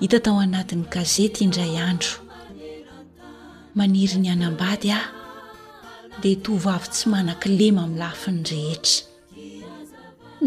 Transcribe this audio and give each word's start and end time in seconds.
hita 0.00 0.18
tao 0.22 0.38
anatin'ny 0.44 0.84
gazety 0.94 1.40
indray 1.46 1.72
andro 1.90 2.12
maniry 3.78 4.18
ny 4.22 4.28
anambady 4.34 4.88
aho 4.94 5.08
dia 6.22 6.36
tovavy 6.44 6.88
tsy 6.92 7.04
manan-kilema 7.12 7.82
amin'ny 7.84 7.98
lafiny 8.02 8.42
rehetra 8.50 8.98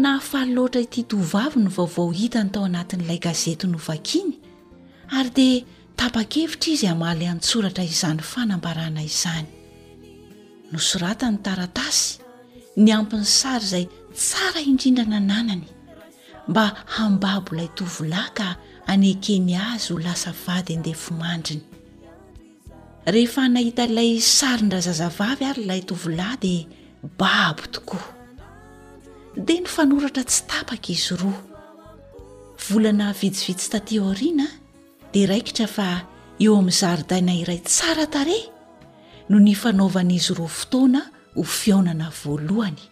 na 0.02 0.10
fah 0.30 0.46
loatra 0.54 0.80
ity 0.86 1.02
tovavy 1.12 1.56
no 1.64 1.70
vaovao 1.76 2.08
hitany 2.18 2.50
tao 2.54 2.62
anatin'ilay 2.70 3.20
gazety 3.28 3.66
novakiny 3.72 4.32
ary 5.18 5.30
dia 5.38 5.56
tapa-kevitra 6.00 6.72
izy 6.74 6.86
hamaaly 6.92 7.26
antsoratra 7.32 7.84
izany 7.92 8.22
fanambarana 8.32 9.02
izany 9.12 9.48
nosoratany 10.72 11.38
taratasy 11.46 12.08
ny 12.82 12.88
ampin'ny 12.98 13.28
sary 13.40 13.64
izay 13.66 13.86
tsara 14.24 14.60
indrindrana 14.70 15.20
nanany 15.32 15.66
mba 16.48 16.64
hambaboilay 16.94 17.68
tovolaka 17.76 18.46
any 18.88 19.12
ekeny 19.14 19.54
azy 19.56 19.92
ho 19.92 19.98
lasa 19.98 20.32
vady 20.46 20.76
ndefo 20.76 21.14
mandriny 21.14 21.62
rehefa 23.06 23.48
nahita 23.48 23.84
ilay 23.90 24.18
sarindra 24.20 24.80
zazavavy 24.84 25.44
ary 25.50 25.64
lay 25.68 25.82
tovilahy 25.82 26.36
di 26.42 26.54
babo 27.18 27.66
tokoa 27.72 28.04
dia 29.46 29.60
ny 29.60 29.66
fanoratra 29.66 30.24
tsy 30.30 30.40
tapaka 30.50 30.88
izy 30.94 31.14
roa 31.20 31.40
volana 32.68 33.12
vitsivitsy 33.20 33.64
statiorina 33.68 34.46
di 35.12 35.20
raikitra 35.30 35.66
fa 35.66 35.88
eo 36.42 36.56
amin'ny 36.58 36.78
zaridaina 36.80 37.32
iray 37.42 37.60
tsara 37.64 38.06
tare 38.14 38.38
no 39.30 39.36
ny 39.38 39.54
fanaovan'izy 39.62 40.34
roa 40.38 40.52
fotoana 40.58 41.00
ho 41.36 41.42
fiaonana 41.42 42.06
voalohany 42.22 42.82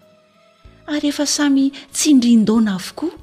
ary 0.94 1.08
ehfa 1.12 1.26
samy 1.36 1.64
tsindrindona 1.94 2.70
avokoa 2.78 3.14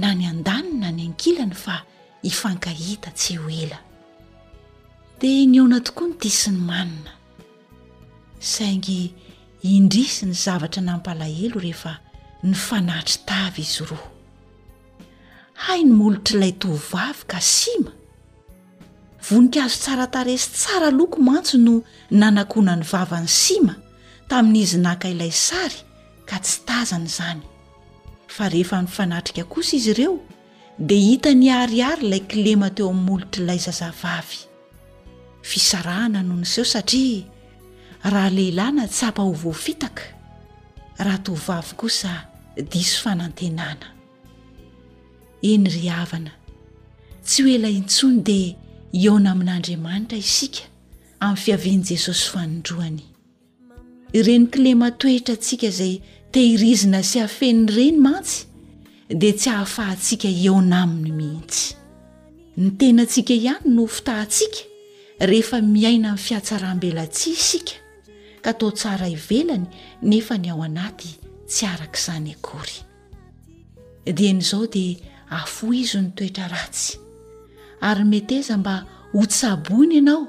na 0.00 0.08
ny 0.18 0.24
an-danyna 0.32 0.76
na 0.80 0.88
ny 0.96 1.02
ankilany 1.08 1.54
fa 1.64 1.76
ifankahita 2.22 3.10
tsy 3.10 3.36
hoela 3.36 3.78
dia 5.20 5.46
ny 5.46 5.60
ona 5.60 5.80
tokoa 5.80 6.08
ny 6.08 6.14
tisiny 6.16 6.58
manina 6.58 7.10
saingy 8.40 9.12
indrisy 9.62 10.26
ny 10.26 10.32
zavatra 10.34 10.82
nampalahelo 10.82 11.60
rehefa 11.60 11.98
ny 12.42 12.54
fanatrytavy 12.54 13.62
izy 13.62 13.84
ro 13.84 13.98
hai 15.68 15.82
ny 15.84 15.92
molotr'ilay 15.92 16.52
tovavy 16.60 17.24
ka 17.26 17.40
sima 17.40 17.92
vonink 19.30 19.56
azo 19.56 19.78
tsarataresy 19.82 20.48
tsara 20.56 20.90
loko 20.90 21.18
mantso 21.22 21.56
no 21.58 21.82
nanakona 22.10 22.76
ny 22.76 22.84
vavany 22.92 23.28
sima 23.28 23.74
tamin'izy 24.28 24.78
naka 24.78 25.08
ilay 25.08 25.32
sary 25.32 25.78
ka 26.28 26.36
tsy 26.38 26.58
tazany 26.68 27.08
zany 27.08 27.42
fa 28.28 28.48
rehefa 28.48 28.82
nyfanatrika 28.82 29.44
kosa 29.44 29.76
izy 29.76 29.90
ireo 29.90 30.20
dia 30.78 30.98
hita 31.00 31.30
ny 31.34 31.48
arihary 31.52 32.04
ilay 32.06 32.20
klema 32.28 32.68
teo 32.76 32.90
amin'nyolotrailay 32.92 33.58
zazavavy 33.66 34.40
fisarahana 35.50 36.20
noho 36.22 36.38
noseho 36.40 36.64
satria 36.74 37.24
raha 38.12 38.30
lehilahy 38.36 38.72
na 38.76 38.84
tsyapa 38.88 39.22
ho 39.22 39.32
voafitaka 39.42 40.02
raha 41.04 41.18
to 41.24 41.32
vavy 41.34 41.74
kosa 41.80 42.10
diso 42.70 42.98
fanantenana 43.04 43.88
eny 45.50 45.64
ry 45.76 45.86
havana 45.96 46.32
tsy 47.24 47.38
ho 47.42 47.48
ela 47.56 47.68
intsony 47.80 48.18
dia 48.28 48.54
ioona 49.02 49.30
amin'andriamanitra 49.32 50.18
isika 50.18 50.64
amin'ny 51.24 51.42
fiaven'i 51.44 51.84
jesosy 51.90 52.26
fanondroany 52.32 53.04
ireny 54.18 54.46
klema 54.54 54.90
toetra 55.00 55.34
antsika 55.38 55.66
izay 55.72 55.94
tehirizina 56.32 57.00
sy 57.02 57.16
afen'ny 57.26 57.64
ireny 57.72 57.98
mantsy 58.08 58.38
dia 59.08 59.32
tsy 59.34 59.50
ahafahatsika 59.50 60.28
eo 60.44 60.58
na 60.66 60.82
aminy 60.82 61.12
mihintsy 61.18 61.66
ny 62.58 62.68
tenaantsika 62.78 63.32
ihany 63.34 63.66
no 63.74 63.84
fitahantsika 63.86 64.58
rehefa 65.20 65.60
miaina 65.62 66.08
amin'ny 66.10 66.24
fiatsarambela 66.26 67.06
tsia 67.06 67.32
isika 67.32 67.76
ka 68.42 68.52
tao 68.58 68.70
tsara 68.70 69.06
ivelany 69.08 69.66
nefa 70.02 70.34
ny 70.42 70.48
ao 70.50 70.62
anaty 70.62 71.10
tsy 71.46 71.62
arak' 71.66 71.96
izany 72.00 72.30
akory 72.34 72.76
dian'izao 74.16 74.66
dia 74.66 74.98
afo 75.30 75.70
izy 75.72 75.98
ny 76.00 76.08
toetra 76.16 76.48
ratsy 76.48 76.98
ary 77.88 78.04
meteza 78.04 78.56
mba 78.58 78.74
hotsabony 79.14 79.94
ianao 79.94 80.26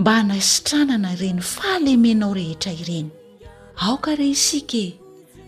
mba 0.00 0.12
hanasitranana 0.16 1.12
ireny 1.16 1.40
fahalemenao 1.54 2.34
rehetra 2.38 2.72
ireny 2.72 3.08
aoka 3.82 4.10
resike 4.14 4.84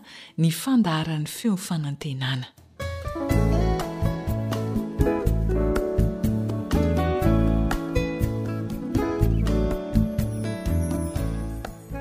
ny 0.40 0.50
fandaharan'ny 0.50 1.26
feofanantenana 1.30 2.46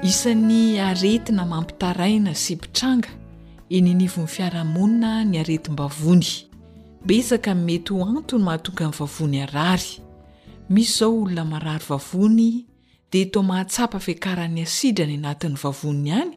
isan'ny 0.09 0.77
aretina 0.89 1.43
mampitaraina 1.53 2.33
sipitranga 2.45 3.11
eninivonny 3.77 4.29
fiarahamonina 4.33 5.11
ny 5.29 5.35
aretim-bavony 5.43 6.29
besaka 7.09 7.51
mety 7.65 7.93
ho 7.95 8.03
antony 8.17 8.43
mahatoka 8.47 8.83
ny 8.87 8.93
vavony 8.99 9.39
arary 9.45 9.87
isaoolona 10.83 11.43
marary 11.53 11.85
vavony 11.89 12.49
de 13.11 13.21
to 13.33 13.39
mahatsaa 13.49 13.99
fiakaran'ny 14.07 14.61
asidrany 14.67 15.15
anatin'ny 15.21 15.55
vavonny 15.63 16.11
any 16.21 16.31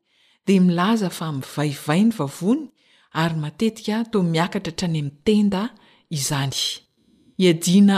de 0.49 0.55
milaza 0.69 1.11
fa 1.19 1.29
mvaiainy 1.39 2.11
vvony 2.21 2.63
aymea 3.23 3.99
to 4.13 4.19
miaara 4.23 4.61
anyenda 4.87 5.63
'ny 6.11 7.93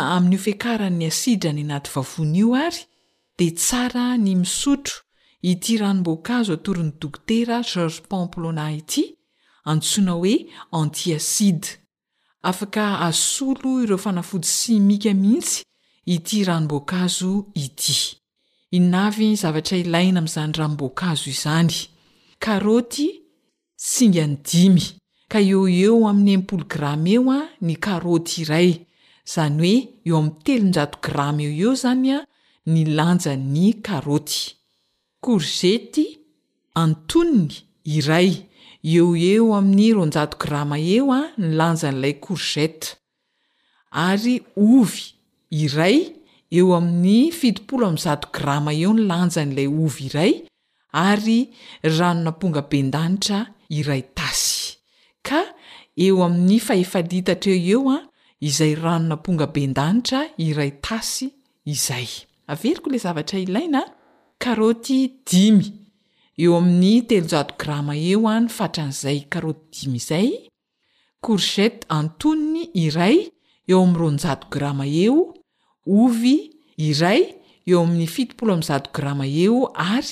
aranyaayi 0.66 2.50
ayd 2.58 3.50
y 3.50 4.32
isoro 4.34 5.09
ity 5.42 5.78
ranom-boakazo 5.78 6.52
atorony 6.58 6.92
dokotera 7.00 7.62
george 7.62 8.02
pamplona 8.12 8.64
ity 8.76 9.02
antsona 9.64 10.12
oe 10.20 10.34
antiaside 10.80 11.68
afaka 12.48 12.84
asolo 13.08 13.70
ireo 13.82 13.98
fanafody 13.98 14.46
simika 14.48 15.14
mihitsy 15.14 15.64
ity 16.04 16.44
ranomboakazo 16.44 17.30
idy 17.54 17.96
inavyy 18.76 19.32
zavatra 19.40 19.78
ilaina 19.80 20.18
ami'izany 20.20 20.52
ranomboankazo 20.58 21.24
izany 21.32 21.74
karoty 22.44 23.06
singa 23.76 24.26
ny 24.26 24.36
dimy 24.50 24.84
ka 25.32 25.40
eoo 25.40 25.68
eo 25.72 26.04
amin'ny 26.10 26.36
mpolo 26.44 26.64
gram 26.68 27.06
eo 27.06 27.24
a 27.32 27.38
ny 27.64 27.74
karoty 27.84 28.42
iray 28.42 28.70
zany 29.32 29.56
hoe 29.60 29.76
eo 30.08 30.18
aminy 30.20 30.42
telonjato 30.44 30.98
grameo 31.04 31.52
eo 31.62 31.72
zany 31.82 32.08
a 32.16 32.18
nilanja 32.72 33.32
ny 33.36 33.72
karoty 33.88 34.59
courzety 35.26 36.04
antoniny 36.74 37.56
iray 37.96 38.30
eo 38.94 39.08
eo 39.30 39.46
amin'ny 39.58 39.88
ronjato 39.96 40.36
grama 40.44 40.76
eo 40.96 41.06
a 41.12 41.20
ah, 41.20 41.26
ny 41.40 41.48
lanja 41.60 41.88
n'ilay 41.92 42.14
korgeta 42.26 42.88
ary 44.10 44.36
ovy 44.76 45.00
iray 45.62 45.96
eo 46.56 46.68
amin'ny 46.78 47.20
fitipolo 47.38 47.84
am'ny 47.92 48.00
zato 48.06 48.26
grama 48.36 48.70
eo 48.82 48.90
ny 48.96 49.04
lanjan'lay 49.12 49.68
ovy 49.84 50.00
iray 50.08 50.32
ary 51.10 51.38
ranonamponga 51.96 52.62
beandanitra 52.72 53.38
iray 53.78 54.02
tasy 54.18 54.66
ka 55.28 55.40
eo 56.04 56.16
amin'ny 56.26 56.56
fahefaditatra 56.66 57.52
eo 57.58 57.64
eo 57.72 57.82
a 57.94 58.00
ah, 58.00 58.02
izay 58.48 58.72
rano 58.82 59.06
namponga 59.12 59.46
ben-danitra 59.54 60.20
iray 60.48 60.70
tasy 60.86 61.26
izay 61.72 62.08
averiko 62.52 62.86
le 62.92 62.96
zavatra 63.04 63.36
ilaina 63.44 63.80
karoty 64.42 65.00
dimy 65.30 65.66
eo 66.42 66.52
amin'ny 66.60 66.92
telonjato 67.08 67.54
grama 67.62 67.94
eo 68.12 68.20
a 68.32 68.38
ny 68.40 68.48
fatran'izay 68.56 69.18
karaoty 69.32 69.68
dimy 69.82 69.96
izay 70.04 70.28
courcette 71.26 71.82
antoniny 71.98 72.62
iray 72.84 73.16
eo 73.70 73.80
ami'nyronjato 73.84 74.46
grama 74.54 74.86
eo 75.04 75.18
ovy 76.02 76.36
iray 76.88 77.20
eo 77.70 77.80
amin'ny 77.86 78.08
fitpolo 78.16 78.56
ajato 78.60 78.88
grama 78.98 79.26
eo 79.44 79.58
ary 79.94 80.10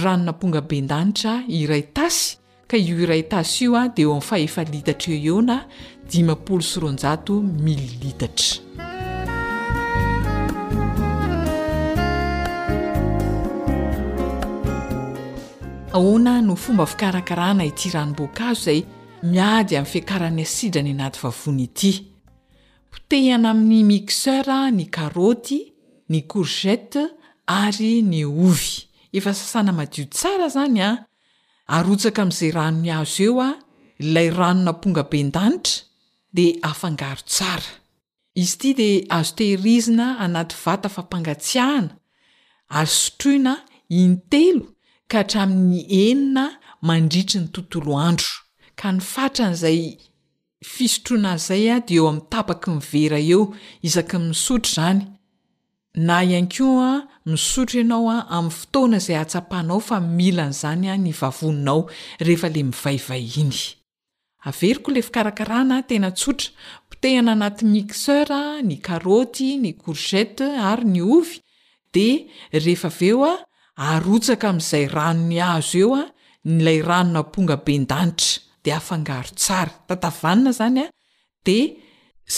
ranonampongabean-danitra 0.00 1.34
iray 1.60 1.84
tasy 1.96 2.28
ka 2.70 2.76
io 2.86 2.96
iray 3.04 3.22
tasy 3.32 3.64
io 3.68 3.74
a 3.76 3.84
dea 3.96 4.04
eo 4.08 4.12
ami'y 4.16 4.28
fa 4.30 4.36
efa 4.46 4.62
litatra 4.72 5.12
eo 5.12 5.20
eo 5.28 5.38
na 5.48 5.56
dimapolo 6.10 6.62
sy 6.70 6.76
ronjato 6.84 7.32
mili 7.64 7.90
litatra 8.02 9.07
ahona 15.98 16.40
no 16.42 16.54
fomba 16.54 16.84
fikarakarana 16.86 17.64
ity 17.70 17.88
ranomboakazo 17.94 18.62
zay 18.66 18.80
miady 19.32 19.72
amin'ny 19.76 19.90
fiakaran'ny 19.92 20.42
asidra 20.46 20.82
ny 20.86 20.92
anaty 20.94 21.18
vavony 21.24 21.64
ity 21.66 21.90
potehiana 22.92 23.48
amin'ny 23.54 23.80
mixera 23.90 24.58
ny 24.76 24.84
karoty 24.96 25.58
ny 26.12 26.20
korzet 26.32 26.92
ary 27.64 27.92
ny 28.10 28.20
ovy 28.30 28.70
efa 29.18 29.32
sasana 29.40 29.72
madio 29.78 30.04
tsara 30.14 30.46
zany 30.54 30.78
a 30.82 30.90
ah. 30.92 30.96
arotsaka 31.76 32.20
ami'izay 32.24 32.50
ranony 32.58 32.90
azo 33.00 33.22
eo 33.28 33.36
a 33.40 33.50
ah. 33.50 33.54
ilay 34.02 34.28
ranonamponga 34.38 35.02
ben-danitra 35.12 35.76
dia 36.36 36.52
afangaro 36.70 37.22
tsara 37.32 37.72
izy 38.42 38.54
ity 38.56 38.70
dia 38.80 39.02
azo 39.18 39.32
tehirizina 39.38 40.06
anaty 40.24 40.54
vata 40.64 40.88
fampangatsiahana 40.96 41.90
ary 42.78 42.92
sotroina 43.02 43.54
inte 44.02 44.42
htrami'ny 45.08 45.80
enina 46.04 46.44
mandritry 46.86 47.40
ny 47.40 47.48
tontolo 47.52 47.96
andro 48.08 48.26
ka 48.76 48.92
ny 48.92 49.00
fatran'izay 49.00 49.80
fisotroana 50.64 51.32
a 51.36 51.40
zay 51.40 51.70
a 51.72 51.78
de 51.80 51.94
eo 51.98 52.08
ami'nytapaky 52.10 52.70
nyvera 52.76 53.18
eo 53.32 53.42
izaky 53.86 54.18
misotro 54.28 54.70
izany 54.70 55.00
na 56.06 56.20
ihankeo 56.24 56.76
a 56.82 56.92
misotro 57.26 57.80
ianao 57.80 58.10
a 58.10 58.18
amin'ny 58.36 58.52
fotoana 58.60 58.96
izay 59.00 59.18
atsapahnao 59.22 59.80
fa 59.80 60.00
milan' 60.00 60.52
zanya 60.52 60.96
ny 60.96 61.12
vavoninao 61.20 61.88
rehefa 62.20 62.48
le 62.52 62.62
mivaivahiny 62.68 63.58
averyko 64.48 64.90
le 64.92 65.02
fikarakarana 65.08 65.82
tena 65.88 66.10
tsotra 66.12 66.50
tehana 67.00 67.32
anat 67.32 67.62
mixeur 67.62 68.28
ny 68.66 68.76
karoty 68.82 69.54
ny 69.56 69.70
courgette 69.78 70.44
ary 70.58 70.84
ny 70.84 71.00
ovy 71.00 71.38
dee 71.94 72.26
arotsaka 73.78 74.46
ami'izay 74.52 74.84
ranony 74.96 75.38
azo 75.54 75.78
eo 75.84 75.90
a 75.94 76.02
nylay 76.56 76.78
ranonampongabe 76.90 77.74
ndanitra 77.78 78.42
de 78.64 78.70
afangaro 78.78 79.30
sara 79.36 79.72
taavanna 79.86 80.52
zanya 80.52 80.86
de 81.46 81.56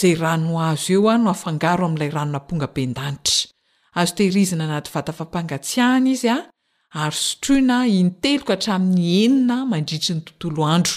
zay 0.01 0.15
ranoo 0.21 0.61
azo 0.71 0.93
eoa 0.97 1.15
no 1.23 1.31
afangaro 1.35 1.85
ami'ilay 1.89 2.11
ranonampongabendanitra 2.17 3.35
azotehrizina 4.01 4.63
anaty 4.67 4.91
vatafampangatsiahana 4.95 6.09
izya 6.15 6.37
ary 7.03 7.19
sotroina 7.27 7.77
inteloko 8.01 8.51
atramin'ny 8.57 9.05
enina 9.25 9.57
mandritriny 9.73 10.21
tontoloandro 10.29 10.95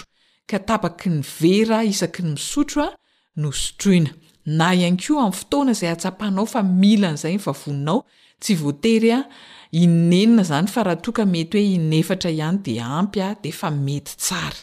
kaaakny 0.52 1.18
vera 1.40 1.78
isakny 1.94 2.28
misotroa 2.36 2.90
no 3.42 3.50
trinaano 3.80 5.00
amyotoana 5.26 5.74
zay 5.80 5.90
atsapahnao 5.96 6.46
fa 6.54 6.62
milan'zay 6.84 7.34
y 7.38 7.42
vavoninao 7.48 8.00
tsy 8.42 8.54
voaterya 8.64 9.20
inenina 9.74 10.42
izany 10.46 10.68
fa 10.70 10.84
rahatoa 10.86 11.14
ka 11.18 11.24
mety 11.26 11.58
hoe 11.62 11.72
inefatra 11.78 12.30
ihany 12.36 12.58
dia 12.66 12.86
ampy 13.00 13.20
a 13.28 13.36
dia 13.44 13.56
fa 13.60 13.70
mety 13.86 14.14
tsara 14.24 14.60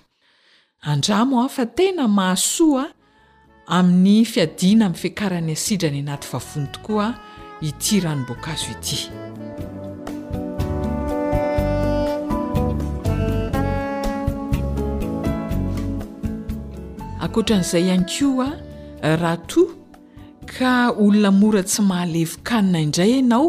andramo 0.91 1.35
a 1.45 1.49
fa 1.55 1.65
tena 1.77 2.05
mahasoa 2.19 2.85
amin'ny 3.79 4.23
fiadina 4.33 4.83
ami'ny 4.87 5.01
fiakarany 5.03 5.53
asidrany 5.57 5.99
anaty 6.05 6.27
vavontoko 6.33 6.95
a 7.07 7.09
ity 7.69 7.95
ranomboakaazo 8.05 8.69
ity 8.77 8.99
ankotran'izay 17.25 17.83
ihany 17.89 18.07
ko 18.13 18.29
a 18.47 19.17
rahatoa 19.23 19.71
ka 20.53 20.71
olona 21.03 21.31
mora 21.41 21.63
tsy 21.71 21.81
mahalevokanina 21.91 22.79
indray 22.87 23.13
ianao 23.19 23.47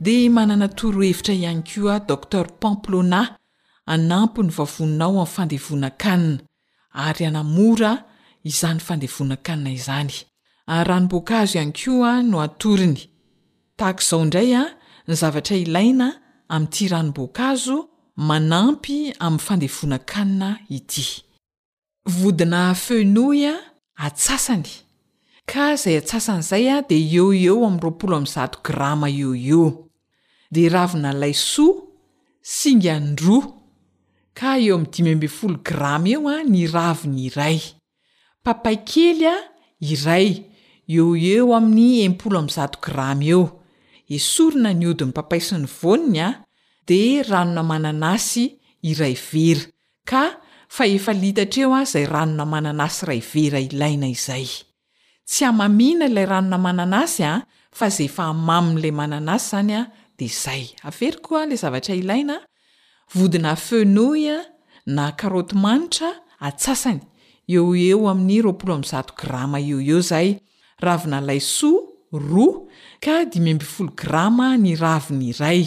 de 0.00 0.28
manana 0.30 0.68
torohevitra 0.68 1.34
ihany 1.34 1.62
ko 1.62 1.88
a 1.88 1.98
dokter 2.00 2.46
pamplona 2.60 3.36
anampy 3.86 4.42
ny 4.42 4.50
vavoninao 4.50 5.20
amin'ny 5.24 5.28
fandevonakanina 5.28 6.38
ary 6.94 7.26
anamora 7.26 8.04
izany 8.44 8.80
fandevonakanina 8.80 9.70
izany 9.70 10.08
ry 10.10 10.24
ah, 10.66 10.84
ranom-boakazo 10.84 11.54
ihany 11.58 11.72
ko 11.72 12.04
a 12.04 12.22
no 12.22 12.40
atoriny 12.42 13.06
tak 13.76 14.00
izao 14.02 14.22
indray 14.22 14.50
a 14.56 14.60
ah, 14.62 14.70
ny 15.06 15.14
zavatra 15.14 15.56
ilaina 15.56 16.10
ami'ity 16.48 16.88
ranombokazo 16.90 17.88
manampy 18.16 19.12
amin'ny 19.18 19.40
fandevonakanina 19.46 20.58
ity 20.68 21.22
dina 22.36 22.74
fenoya 22.74 23.54
ah, 23.54 23.62
atsasany 24.06 24.68
ka 25.46 25.76
zay 25.76 25.96
atsasan'zay 26.02 26.66
a 26.74 26.82
de 26.88 26.98
o 27.20 27.32
eoo 27.32 27.70
de 30.50 30.68
ravina 30.68 31.12
lay 31.12 31.32
soa 31.34 31.82
singandro 32.42 33.40
ka 34.34 34.56
eo 34.60 34.76
am'5 34.78 35.60
gramy 35.64 36.12
eo 36.16 36.26
a 36.28 36.40
ah, 36.40 36.44
niraviny 36.44 37.28
iray 37.30 37.56
papay 38.44 38.76
kely 38.88 39.24
a 39.26 39.32
ah, 39.34 39.42
iray 39.80 40.44
eo 40.88 41.14
eo 41.16 41.54
amin'ny 41.54 42.08
gramy 42.84 43.28
eo 43.32 43.60
esorina 44.08 44.70
ny 44.76 44.86
odiny 44.86 45.12
papay 45.16 45.40
synyvoniny 45.40 46.20
a 46.20 46.28
ah, 46.28 46.34
de 46.86 47.22
ranona 47.24 47.62
mananasy 47.62 48.60
iray 48.84 49.14
vera 49.16 49.64
ka 50.04 50.24
fa 50.68 50.84
efa 50.84 51.12
litatra 51.12 51.62
eo 51.64 51.72
a 51.72 51.84
zay 51.84 52.04
ranona 52.06 52.44
mananasy 52.44 53.06
ray 53.06 53.20
vera 53.20 53.60
ilaina 53.60 54.06
izay 54.08 54.44
tsy 55.26 55.44
hamamina 55.46 56.04
ilay 56.10 56.26
ranona 56.28 56.58
mananasy 56.58 57.24
a 57.24 57.34
fa 57.72 57.88
zay 57.88 58.06
efa 58.10 58.24
hamamiyilay 58.28 58.92
mananasy 58.92 59.48
zany 59.48 59.72
a 59.78 59.82
dezayery 60.18 61.18
koa 61.22 61.46
le 61.46 61.56
zavatra 61.58 61.94
iaina 61.94 62.38
vodinafenoya 63.14 64.36
na 64.96 65.04
karôty 65.20 65.54
manitra 65.64 66.10
atsasany 66.46 67.00
eo 67.52 67.66
eo 67.86 68.00
amin'ny 68.12 68.38
ropolo 68.46 68.72
amyzato 68.78 69.12
rama 69.32 69.58
eo 69.70 69.78
eo 69.90 70.00
zayravinalayso 70.10 71.70
roa 72.30 72.52
ka 73.04 73.14
dimembi 73.30 73.64
folo 73.74 73.92
grama 74.00 74.46
ny 74.62 74.72
ravina 74.82 75.24
iray 75.32 75.62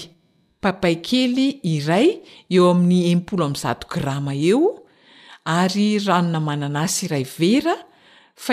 paai 0.62 0.96
kely 1.08 1.48
iray 1.74 2.08
eo 2.56 2.66
amin'ny 2.74 3.10
empolo 3.12 3.42
amyzato 3.50 3.86
grama 3.94 4.34
eoyanonamananasy 4.34 7.06
iayeaa 7.08 7.76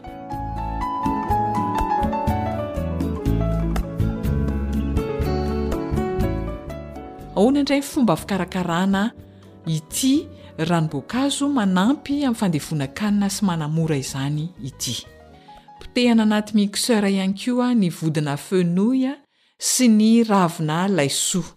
ahoany 7.36 7.60
indray 7.60 7.80
y 7.80 7.82
fomba 7.82 8.14
afikarakarana 8.14 9.12
ity 9.66 10.28
ranoboakazo 10.58 11.50
manampy 11.50 12.22
amin'nfandevonakanina 12.26 13.30
sy 13.30 13.42
manamora 13.46 13.98
izany 13.98 14.54
ity 14.68 15.04
mpitehina 15.78 16.24
anaty 16.24 16.54
mixeur 16.56 17.06
ihany 17.10 17.34
ko 17.34 17.62
a 17.62 17.74
ny 17.74 17.90
vodina 17.90 18.38
fenoula 18.38 19.18
sy 19.58 19.90
ny 19.90 20.22
ravina 20.30 20.86
ilay 20.86 21.10
soa 21.10 21.50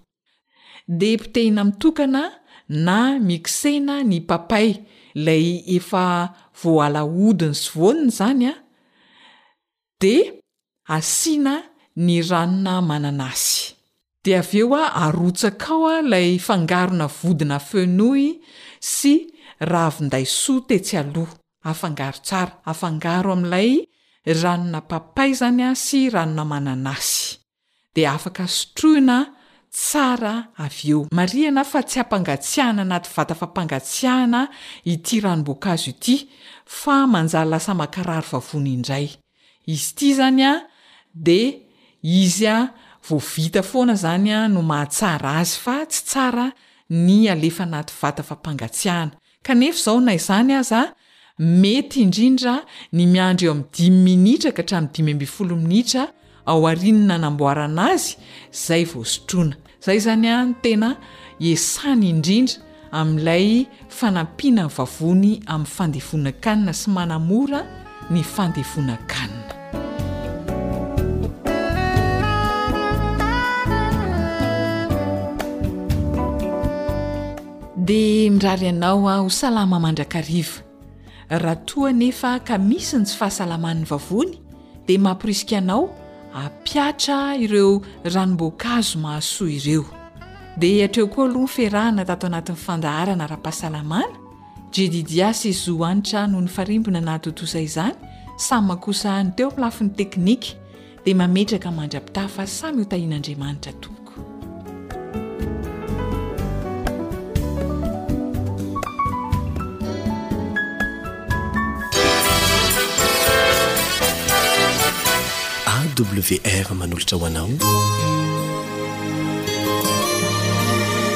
di 0.88 1.16
pitehina 1.16 1.64
mitokana 1.64 2.39
na 2.70 3.18
misena 3.18 4.06
ny 4.06 4.22
papay 4.30 4.68
ilay 5.18 5.46
efa 5.76 6.30
voaalaodiny 6.58 7.54
sy 7.62 7.70
vonna 7.74 8.10
zany 8.18 8.46
a 8.50 8.54
de 10.02 10.14
asiana 10.96 11.56
ny 12.04 12.22
ranona 12.30 12.74
manan' 12.88 13.24
asy 13.30 13.74
de 14.24 14.32
av 14.40 14.50
eo 14.60 14.68
a 14.78 14.84
arotsakao 15.02 15.90
a 15.92 15.96
ilay 16.02 16.30
fangarona 16.46 17.06
vodina 17.18 17.58
fenoy 17.68 18.24
sy 18.94 19.14
ra 19.70 19.84
vinday 19.96 20.22
soa 20.40 20.64
tetsy 20.68 20.94
aloha 21.02 21.34
afangaro 21.70 22.20
tsara 22.26 22.54
afangaro 22.70 23.30
amin'ilay 23.34 23.70
ranona 24.42 24.80
papay 24.90 25.30
zany 25.40 25.62
a 25.66 25.74
sy 25.86 26.00
ranona 26.14 26.44
manan'asy 26.52 27.20
de 27.94 28.02
afaka 28.16 28.44
sotroina 28.56 29.18
tsara 29.70 30.44
avy 30.58 30.90
eo 30.90 31.06
mariana 31.14 31.64
fa 31.64 31.80
tsy 31.82 31.98
hampangatsiahana 32.00 32.82
anaty 32.82 33.10
vata 33.14 33.34
fampangatsiahana 33.34 34.48
ity 34.84 35.20
ranomboakazo 35.20 35.90
ity 35.90 36.14
fa 36.66 37.06
manjaa 37.06 37.44
lasa 37.44 37.74
makararo 37.74 38.26
vavona 38.30 38.68
indray 38.76 39.06
izy 39.66 39.86
ity 39.94 40.08
zany 40.18 40.42
a 40.44 40.52
de 41.14 41.38
izy 42.02 42.46
a 42.46 42.58
voavita 43.08 43.62
foana 43.62 43.94
zany 43.94 44.30
a 44.34 44.48
no 44.48 44.62
mahatsara 44.62 45.38
azy 45.40 45.54
fa 45.64 45.76
tsy 45.86 46.02
tsara 46.04 46.46
ny 46.90 47.30
alefa 47.30 47.62
anaty 47.62 47.92
vata 48.00 48.22
fampangatsiahana 48.22 49.14
kanefa 49.46 49.82
zao 49.84 50.00
nay 50.00 50.16
izany 50.18 50.52
aza 50.58 50.80
a 50.80 50.92
mety 51.40 52.02
indrindra 52.02 52.56
ny 52.92 53.06
miandro 53.06 53.46
eo 53.46 53.52
ami'ny 53.54 53.68
dimy 53.76 54.02
minitra 54.16 54.50
ka 54.52 54.62
hatram'ny 54.62 54.90
dimymbfolominitra 54.94 56.04
ao 56.50 56.66
arinina 56.73 57.16
namboaranazy 57.23 58.11
zay 58.66 58.83
voasotroana 58.92 59.54
zay 59.85 59.97
zany 60.04 60.26
a 60.26 60.38
ny 60.47 60.52
tena 60.62 60.88
esany 61.50 62.04
indrindra 62.12 62.57
amin'ilay 62.99 63.45
fanampianany 63.99 64.71
vavony 64.76 65.33
amin'ny 65.54 65.71
fandevona-kanina 65.76 66.73
sy 66.80 66.88
manamora 66.97 67.61
ny 68.12 68.21
fandevona-kanina 68.35 69.54
dia 77.87 78.30
midrary 78.35 78.69
anaoa 78.75 79.14
ho 79.23 79.28
salama 79.40 79.76
mandrakariva 79.85 80.57
raha 81.42 81.57
toa 81.69 81.90
nefa 82.02 82.30
ka 82.49 82.54
misi 82.69 82.95
ny 82.99 83.04
tsy 83.07 83.14
fahasalaman'ny 83.21 83.85
vavony 83.92 84.35
dia 84.87 84.99
mampirisikaanao 85.07 85.83
ampiatra 86.32 87.34
ireo 87.37 87.82
ranomboakazo 88.04 88.99
mahasoa 88.99 89.50
ireo 89.58 89.84
dia 90.60 90.84
atreo 90.84 91.06
koa 91.12 91.25
aloha 91.26 91.40
ny 91.46 91.54
fiarahana 91.56 92.04
tato 92.10 92.26
anatin'ny 92.26 92.58
fandaharana 92.64 93.26
raha-pahasalamana 93.32 94.16
jedidia 94.75 95.30
sezo 95.40 95.75
anitra 95.88 96.26
noho 96.30 96.42
ny 96.46 96.52
farimbona 96.56 97.00
nahatotosay 97.06 97.66
zany 97.76 97.94
samy 98.46 98.66
makosahany 98.68 99.32
teo 99.37 99.50
nilafi 99.56 99.82
ny 99.84 99.90
teknika 100.00 100.49
dia 101.04 101.14
mametraka 101.20 101.70
mandrapitafa 101.78 102.46
samy 102.56 102.78
hotahian'andriamanitra 102.84 103.72
to 103.82 103.90
wr 116.02 116.75
manolotra 116.75 117.16
hoanao 117.19 117.49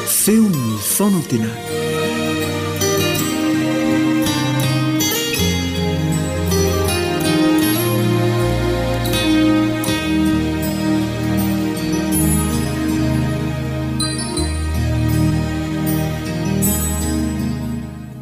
feono 0.07 0.77
fonno 0.79 1.21
tena 1.29 1.51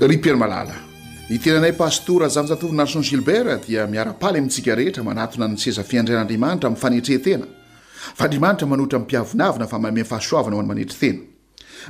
ripiery 0.09 0.37
malala 0.38 0.81
hitenanay 1.31 1.71
pastora 1.79 2.26
zansatov 2.29 2.73
narson 2.75 3.02
gilbera 3.02 3.55
dia 3.57 3.87
miarapaly 3.87 4.38
amintsika 4.41 4.75
rehetra 4.75 5.05
manatona 5.05 5.47
ny 5.47 5.57
sezafiandraian'andriamanitra 5.57 6.67
min'ny 6.69 6.81
fanetrehntena 6.81 7.47
fa 8.17 8.25
andriamanitra 8.25 8.67
manoitra 8.67 8.99
mmpiavinavina 8.99 9.67
fa 9.71 9.79
mame 9.79 10.00
y 10.00 10.05
fahasoavana 10.05 10.57
ho 10.57 10.61
any 10.61 10.69
manetry 10.69 10.97
tena 10.99 11.23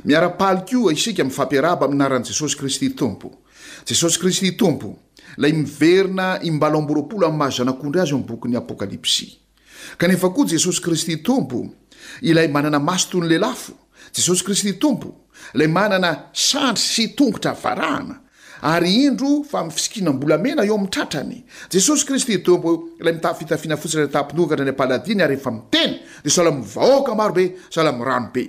miarapaly 0.05 0.61
ko 0.69 0.91
isika 0.91 1.23
mifampiaraba 1.23 1.87
minaran'i 1.87 2.23
jesosy 2.27 2.55
kristy 2.57 2.89
tompo 2.89 3.31
jesosy 3.85 4.19
kristy 4.19 4.51
tompo 4.51 4.95
lay 5.37 5.51
miverina 5.53 6.37
imbalomborolo 6.41 7.25
amin'ny 7.25 7.37
mahazanakondry 7.37 8.01
azy 8.01 8.11
eo 8.13 8.17
ami'ny 8.19 8.27
bokyn'y 8.29 8.57
apôkalipsy 8.61 9.33
kanefa 9.97 10.29
koa 10.29 10.45
jesosy 10.47 10.81
kristy 10.81 11.17
tompo 11.23 11.65
ilay 12.21 12.47
manana 12.47 12.79
masotony 12.79 13.27
lelafo 13.33 13.73
jesosy 14.13 14.43
kristy 14.45 14.73
tompo 14.73 15.09
ilay 15.55 15.67
manana 15.67 16.29
sandry 16.33 16.83
sy 16.85 17.09
tongotra 17.17 17.55
varahana 17.63 18.19
ary 18.63 19.03
indro 19.03 19.43
fa 19.43 19.63
mfisikinam-bola 19.67 20.37
mena 20.39 20.63
io 20.65 20.75
ami' 20.77 20.89
tratrany 20.89 21.43
jesosy 21.69 22.05
kristy 22.05 22.39
tompoi 22.39 22.77
lay 22.99 23.13
mitafitafina 23.13 23.77
fotapiogatra 23.77 24.65
ny 24.65 24.71
paladina 24.71 25.23
ary 25.27 25.33
efa 25.35 25.51
miteny 25.51 25.99
de 26.23 26.29
salamivahoaa 26.29 27.15
marobe 27.15 27.51
salamiranobe 27.69 28.43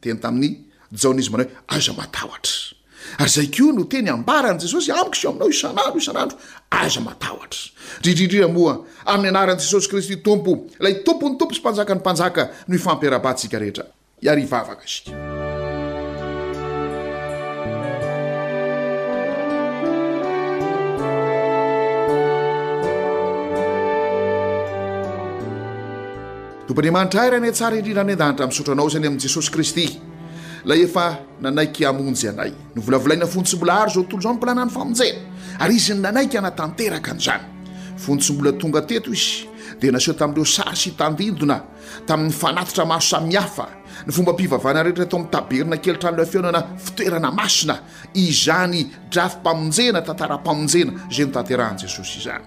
teny 0.00 0.20
tai'ny 0.20 0.64
aizy 0.92 1.30
manao 1.30 1.46
aza 1.68 1.92
matatra 1.96 2.38
ary 3.18 3.30
zay 3.30 3.46
keo 3.50 3.72
no 3.72 3.84
teny 3.84 4.10
ambarany 4.12 4.60
jesosy 4.60 4.92
amiks 4.92 5.24
aminao 5.24 5.52
saanroao 5.52 6.30
aza 6.70 7.00
atatrariririra 7.00 8.48
moa 8.48 8.84
ami'ny 9.06 9.28
anaran' 9.32 9.58
jesosy 9.64 9.88
kristy 9.88 10.16
tompo 10.22 10.66
lay 10.80 10.94
tomponytompo 11.04 11.54
sy 11.54 11.60
mpanjakany 11.64 12.00
panjaka 12.00 12.48
ofmpaab 12.68 13.34
baneamanitra 26.74 27.22
ay 27.22 27.30
ra 27.30 27.36
anay 27.38 27.52
tsara 27.52 27.76
indrindra 27.78 28.02
ny 28.04 28.12
an-danitra 28.12 28.46
misotranao 28.50 28.88
zany 28.90 29.06
amin' 29.06 29.20
jesosy 29.22 29.48
kristy 29.50 29.86
la 30.66 30.74
efa 30.76 31.06
nanaiky 31.40 31.84
amonjy 31.86 32.26
anay 32.32 32.50
nyvolavolaina 32.74 33.26
fontsy 33.30 33.54
mbola 33.56 33.74
haro 33.78 33.90
zao 33.94 34.02
ttolo 34.04 34.20
zao 34.24 34.32
nymplanany 34.34 34.70
famonjena 34.70 35.20
ary 35.62 35.76
izy 35.78 35.94
ny 35.94 36.00
nanaika 36.02 36.36
ana 36.42 36.50
tanteraka 36.50 37.14
n'izany 37.14 37.44
fontsy 38.04 38.32
mbola 38.34 38.52
tonga 38.58 38.80
teto 38.82 39.10
izy 39.12 39.46
de 39.80 39.86
naseho 39.94 40.16
tamin'dreo 40.18 40.44
sar 40.56 40.74
sy 40.76 40.88
itandidona 40.90 41.56
tamin'ny 42.08 42.32
fanatotra 42.40 42.84
maro 42.90 43.00
samihafa 43.10 43.66
ny 44.06 44.10
fomba 44.12 44.32
mpivavanarehetra 44.34 45.04
ato 45.06 45.16
am'nytaberina 45.16 45.76
kelitra 45.84 46.08
an'la 46.10 46.26
fiaonana 46.32 46.60
fitoerana 46.84 47.30
masina 47.40 47.76
izany 48.14 48.80
drafympamonjena 49.12 50.02
tantarampamonjena 50.08 50.92
zay 51.14 51.22
no 51.26 51.30
tanterahan' 51.38 51.78
jesosy 51.82 52.18
izany 52.20 52.44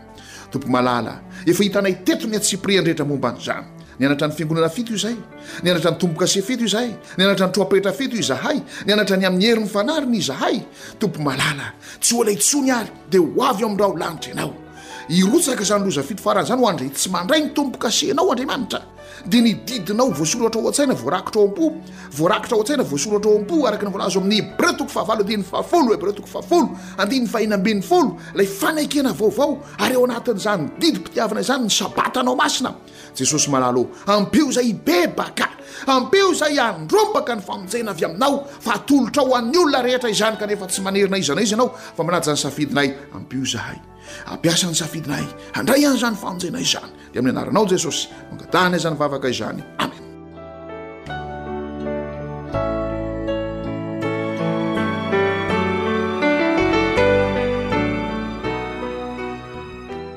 tompo 0.51 0.67
malala 0.67 1.13
efa 1.47 1.63
hitanay 1.63 1.95
teto 2.05 2.27
niasiprindrehetra 2.27 3.05
momba 3.07 3.29
an'izany 3.31 3.76
ny 3.99 4.05
anatra 4.05 4.27
ny 4.29 4.33
fiangonana 4.37 4.69
fito 4.69 4.91
io 4.93 4.97
zay 5.01 5.15
ny 5.63 5.69
anatra 5.71 5.91
ny 5.91 5.97
tombokase 5.97 6.41
fito 6.45 6.63
io 6.63 6.69
zahay 6.69 6.91
ny 7.17 7.23
anatra 7.23 7.45
ny 7.47 7.51
troapetra 7.53 7.91
fito 7.93 8.15
io 8.15 8.21
zahay 8.23 8.59
ny 8.85 8.91
anatra 8.93 9.15
ny 9.17 9.25
amin'ny 9.25 9.45
hery 9.47 9.61
'nyfanariny 9.63 10.17
izahay 10.17 10.61
tompo 11.01 11.19
malala 11.25 11.73
tsy 11.99 12.13
ola 12.15 12.31
itsony 12.31 12.69
ary 12.71 12.91
de 13.09 13.17
ho 13.17 13.41
avy 13.43 13.63
o 13.63 13.67
amindrah 13.67 13.89
o 13.89 13.95
lanitra 13.97 14.31
anao 14.37 14.53
irotsaka 15.09 15.63
zany 15.65 15.85
lozafito 15.85 16.21
faran' 16.21 16.45
zany 16.45 16.61
ho 16.61 16.67
andre 16.69 16.89
tsy 16.93 17.09
mandray 17.09 17.41
ny 17.41 17.49
tompokasenao 17.55 18.29
andriamanitra 18.29 18.81
de 19.25 19.41
ny 19.41 19.53
didinao 19.67 20.09
voasoloatra 20.17 20.59
oa-tsaina 20.61 20.95
voarakitra 21.03 21.41
ao 21.41 21.47
ampo 21.47 21.65
voarakitra 22.17 22.57
oasaina 22.57 22.83
voasoloatra 22.89 23.31
o 23.31 23.45
ao 23.51 23.67
araka 23.67 23.85
nylazo 23.89 24.19
amin'ny 24.21 24.41
bretoko 24.57 24.91
fahavaloandyfafolo 24.95 25.91
betoofafolo 26.01 26.69
andiny 27.01 27.25
fahinabiny 27.27 27.81
folo 27.89 28.09
la 28.35 28.43
fanakena 28.61 29.11
vaovao 29.19 29.51
ary 29.83 29.93
eo 29.97 30.03
anatin'zany 30.07 30.63
didmpitiavana 30.81 31.41
zany 31.49 31.65
ny 31.65 31.69
sabatnao 31.79 32.35
masina 32.41 32.69
jesosy 33.17 33.49
alal 33.57 33.79
ampio 34.05 34.47
zay 34.55 34.69
bebaka 34.85 35.47
ampio 35.87 36.29
zay 36.39 36.53
andrombaka 36.67 37.33
ny 37.35 37.41
faonjana 37.47 37.91
avy 37.91 38.05
aminao 38.05 38.43
fa 38.65 38.77
tolotrao 38.87 39.33
a'ny 39.37 39.57
olona 39.63 39.81
rehetra 39.81 40.13
zany 40.13 40.37
ka 40.37 40.45
nefa 40.45 40.67
tsy 40.69 40.81
anerina 40.85 41.17
izana 41.17 41.41
izy 41.41 41.53
anao 41.57 41.73
fa 41.97 42.03
manayany 42.03 42.37
safidinay 42.37 42.89
ampio 43.17 43.43
zahayampiasany 43.53 44.75
safidinahay 44.77 45.27
andrayanzayfaojanazny 45.57 46.96
am'ny 47.17 47.29
anaranao 47.29 47.65
jesosy 47.67 48.09
mangatanay 48.31 48.79
zany 48.79 48.95
vavaka 48.95 49.29
izany 49.29 49.63
amen 49.77 50.03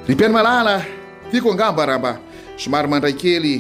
ri 0.07 0.15
mpiany 0.15 0.35
malala 0.35 0.85
tiako 1.31 1.53
angabaramba 1.53 2.13
somary 2.57 2.89
mandray 2.89 3.17
kely 3.21 3.55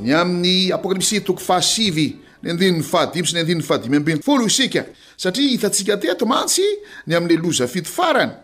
ny 0.00 0.10
amin'ny 0.20 0.72
apokalipsy 0.74 1.20
toko 1.24 1.40
fahasivy 1.48 2.08
ny 2.42 2.48
andininy 2.50 2.82
fahadim 2.92 3.24
sy 3.26 3.34
ny 3.36 3.40
andinn 3.46 3.62
fahadibfolo 3.62 4.46
isika 4.46 4.86
satria 5.16 5.48
hitantsika 5.48 5.96
teto 5.96 6.26
mantsy 6.26 6.64
ny 7.06 7.14
amin'y 7.14 7.36
loza 7.38 7.66
fito 7.70 7.90
farany 7.90 8.43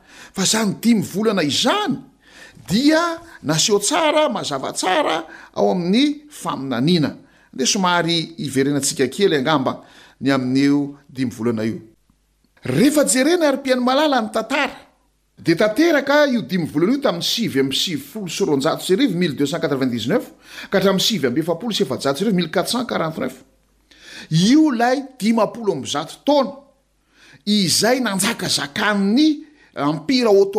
zany 0.39 0.75
dimivolana 0.81 1.43
izany 1.43 1.99
dia 2.69 3.19
naseo 3.43 3.79
tsara 3.79 4.29
mazavatsara 4.29 5.25
ao 5.55 5.71
amin'ny 5.71 6.23
faminaniana 6.29 7.17
de 7.53 7.65
somary 7.65 8.35
iverenatsika 8.37 9.07
kely 9.09 9.35
angamba 9.35 9.83
ny 10.21 10.29
amin'n'o 10.31 10.97
dvlana 11.09 11.63
io 11.65 11.81
rehefa-jerena 12.63 13.47
ar-piany 13.49 13.79
malala 13.83 14.21
ny 14.21 14.31
tantara 14.31 14.87
de 15.37 15.55
tka 15.55 16.25
io 16.31 16.41
dina 16.41 16.63
io 16.63 16.97
tami'y 17.01 17.21
sfss 17.21 18.65
hata' 22.73 23.15
io 24.29 24.71
lay 24.71 24.97
dioloza 25.17 26.05
taona 26.25 26.51
izay 27.45 27.99
nanjakazakanny 28.01 29.50
ampiraed 29.75 30.53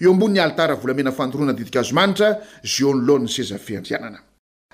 eoambonyny 0.00 0.40
ataravolamena 0.50 1.12
fandoroana 1.18 1.52
didikazomanitra 1.58 2.28
zy 2.72 2.80
eo 2.84 2.92
nlon'ny 2.94 3.28
sezafianianana 3.36 4.18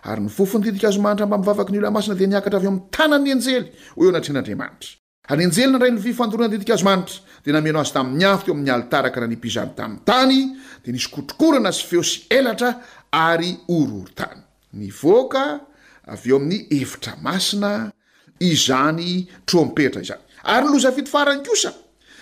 ary 0.02 0.20
nyvofony 0.22 0.64
didikazomanitra 0.66 1.26
mba 1.26 1.38
mivavaka 1.38 1.70
ny 1.74 1.80
lamasina 1.84 2.14
di 2.20 2.26
niakatra 2.32 2.58
avyeo 2.58 2.72
an'ny 2.72 2.82
tananny 2.96 3.28
anjely 3.34 3.64
o 3.98 4.04
eo 4.04 4.08
anatrean'andriamanitra 4.12 4.90
any 5.32 5.42
enjelyna 5.46 5.76
ndray 5.78 5.90
nlvi 5.96 6.12
fandorona 6.20 6.48
diikazomanitra 6.52 7.14
dia 7.44 7.52
namenao 7.56 7.82
azy 7.84 7.92
tamin'ny 7.96 8.24
afyeo 8.34 8.52
amin'ny 8.56 8.70
altara 8.76 9.08
ka 9.14 9.18
raha 9.20 9.30
nypizany 9.32 9.70
taminy 9.78 10.02
tany 10.10 10.36
de 10.84 10.88
nisy 10.94 11.08
kotrokorana 11.14 11.70
sy 11.76 11.82
feo 11.90 12.02
sy 12.10 12.16
elatra 12.38 12.70
ary 13.28 13.50
oroortany 13.78 14.40
nyvoaka 14.80 15.42
avy 16.12 16.28
eo 16.32 16.36
amin'ny 16.40 16.58
hevitra 16.74 17.12
masina 17.26 17.70
izany 18.52 19.06
trompetra 19.48 20.00
izany 20.06 20.22
arynyz 20.54 20.84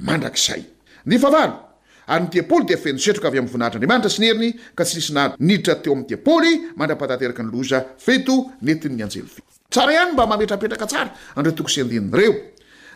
mandrak'izay 0.00 0.64
ny 1.06 1.18
fa 1.18 1.30
valo 1.30 1.58
ary 2.06 2.24
nytipaoly 2.26 2.66
de 2.68 2.76
fenosetroka 2.76 3.28
avy 3.28 3.38
am'ny 3.38 3.50
vonahitr'andriamanitra 3.52 4.10
si 4.10 4.20
nheriny 4.22 4.52
ka 4.74 4.84
tsy 4.84 4.96
nisyna 4.98 5.34
niditra 5.38 5.76
teo 5.76 5.92
am'ny 5.94 6.06
tipaoly 6.06 6.52
mandra-pahtateraky 6.76 7.44
ny 7.44 7.50
loza 7.52 7.80
feto 7.98 8.44
nentinny 8.62 9.02
anjely 9.02 9.26
feto 9.26 9.50
tsara 9.70 9.92
ihany 9.92 10.12
mba 10.12 10.26
mametra 10.26 10.56
apetraka 10.56 10.86
tsara 10.86 11.10
andreo 11.36 11.54
toko 11.54 11.68
sen-dininy 11.68 12.16
reo 12.18 12.32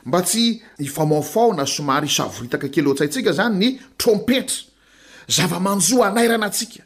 mba 0.07 0.23
tsy 0.23 0.63
ifamaofao 0.79 1.55
na 1.55 1.67
somary 1.67 2.09
savoritaka 2.09 2.69
keloatsaitsika 2.69 3.33
zany 3.33 3.57
ny 3.59 3.79
trompetra 3.97 4.57
zava-manjoa 5.29 6.09
anairanasika 6.11 6.86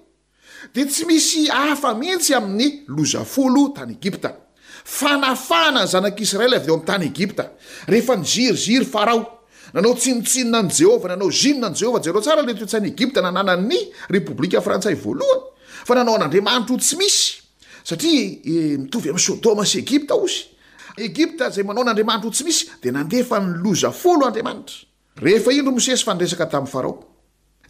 de 0.73 0.85
tsy 0.85 1.05
misy 1.09 1.49
afa 1.71 1.93
mihitsy 1.99 2.33
amin'ny 2.33 2.67
lozafolo 2.95 3.63
tany 3.75 3.93
egipta 3.99 4.29
fanafana 4.97 5.83
ny 5.85 5.87
zanak'israely 5.93 6.57
a 6.57 6.61
eo 6.63 6.75
ami'y 6.75 6.85
tany 6.89 7.05
egipta 7.11 7.45
rehefa 7.89 8.15
ny 8.19 8.25
ziryziry 8.31 8.85
farao 8.85 9.41
nanao 9.73 9.95
tsinotsinona 9.97 10.59
any 10.61 10.69
jehova 10.69 11.07
nanao 11.11 11.29
zea 11.35 11.53
nyjehova 11.71 11.99
ereo 12.05 12.21
ara 12.31 12.41
let-tsainyegpta 12.47 13.19
nananany 13.27 13.77
repoblika 14.15 14.61
frantsay 14.65 14.93
vaoany 15.03 15.33
fa 15.87 15.93
nanao 15.99 16.15
anandriamanitra 16.19 16.75
o 16.75 16.77
tsy 16.85 16.95
misy 17.01 17.27
satria 17.89 18.21
e, 18.53 18.77
mitovy 18.83 19.07
am'y 19.11 19.21
sôdôma 19.27 19.65
sy 19.65 19.81
egpta 19.83 20.13
oyepta 20.15 21.49
zay 21.55 21.63
manao 21.67 21.83
nandiamatra 21.89 22.29
tsy 22.35 22.43
misy 22.47 22.63
d 22.81 22.91
nadefanyzafoatdey 22.91 24.43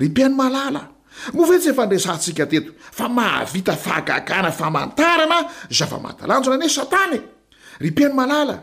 rypiany 0.00 0.34
malala 0.40 0.82
movetsy 1.36 1.68
efa 1.70 1.84
nreatsika 1.86 2.44
tetofaaha 2.46 3.46
zava-aaanona 5.70 6.56
ne 6.62 6.68
saan 6.76 7.12
e. 7.14 7.20
rypeanyaala 7.84 8.56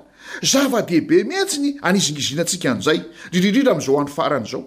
zava-dehibe 0.52 1.18
metsy 1.32 1.58
ny 1.64 1.70
anizinizinatsika 1.90 2.70
nzayriririra 2.80 3.74
mzao 3.78 3.96
aoaranzao 4.02 4.62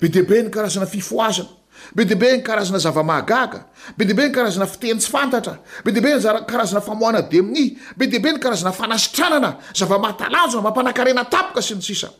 be 0.00 0.06
deibe 0.14 0.36
ny 0.42 0.48
karazana 0.54 0.86
fioanabe 0.92 2.02
debe 2.10 2.28
ny 2.36 2.40
kaaznzvbe 2.46 4.04
debe 4.08 4.24
ny 4.28 4.34
aaents 4.38 5.10
be 5.84 5.92
debenyaaza 5.92 6.80
aoanaeibe 6.82 8.04
deibe 8.12 8.28
ny 8.34 8.38
karazana 8.44 8.72
anaitranana 8.86 9.50
zavmatalanjona 9.78 10.62
mampaana 10.62 11.58
s 11.58 11.70
nysisa 11.78 12.10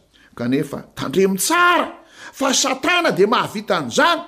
efa 0.62 0.79
tandemtsa 0.99 1.59
fa 2.38 2.53
satana 2.55 3.11
de 3.11 3.27
mahavita 3.27 3.77
an'izany 3.81 4.20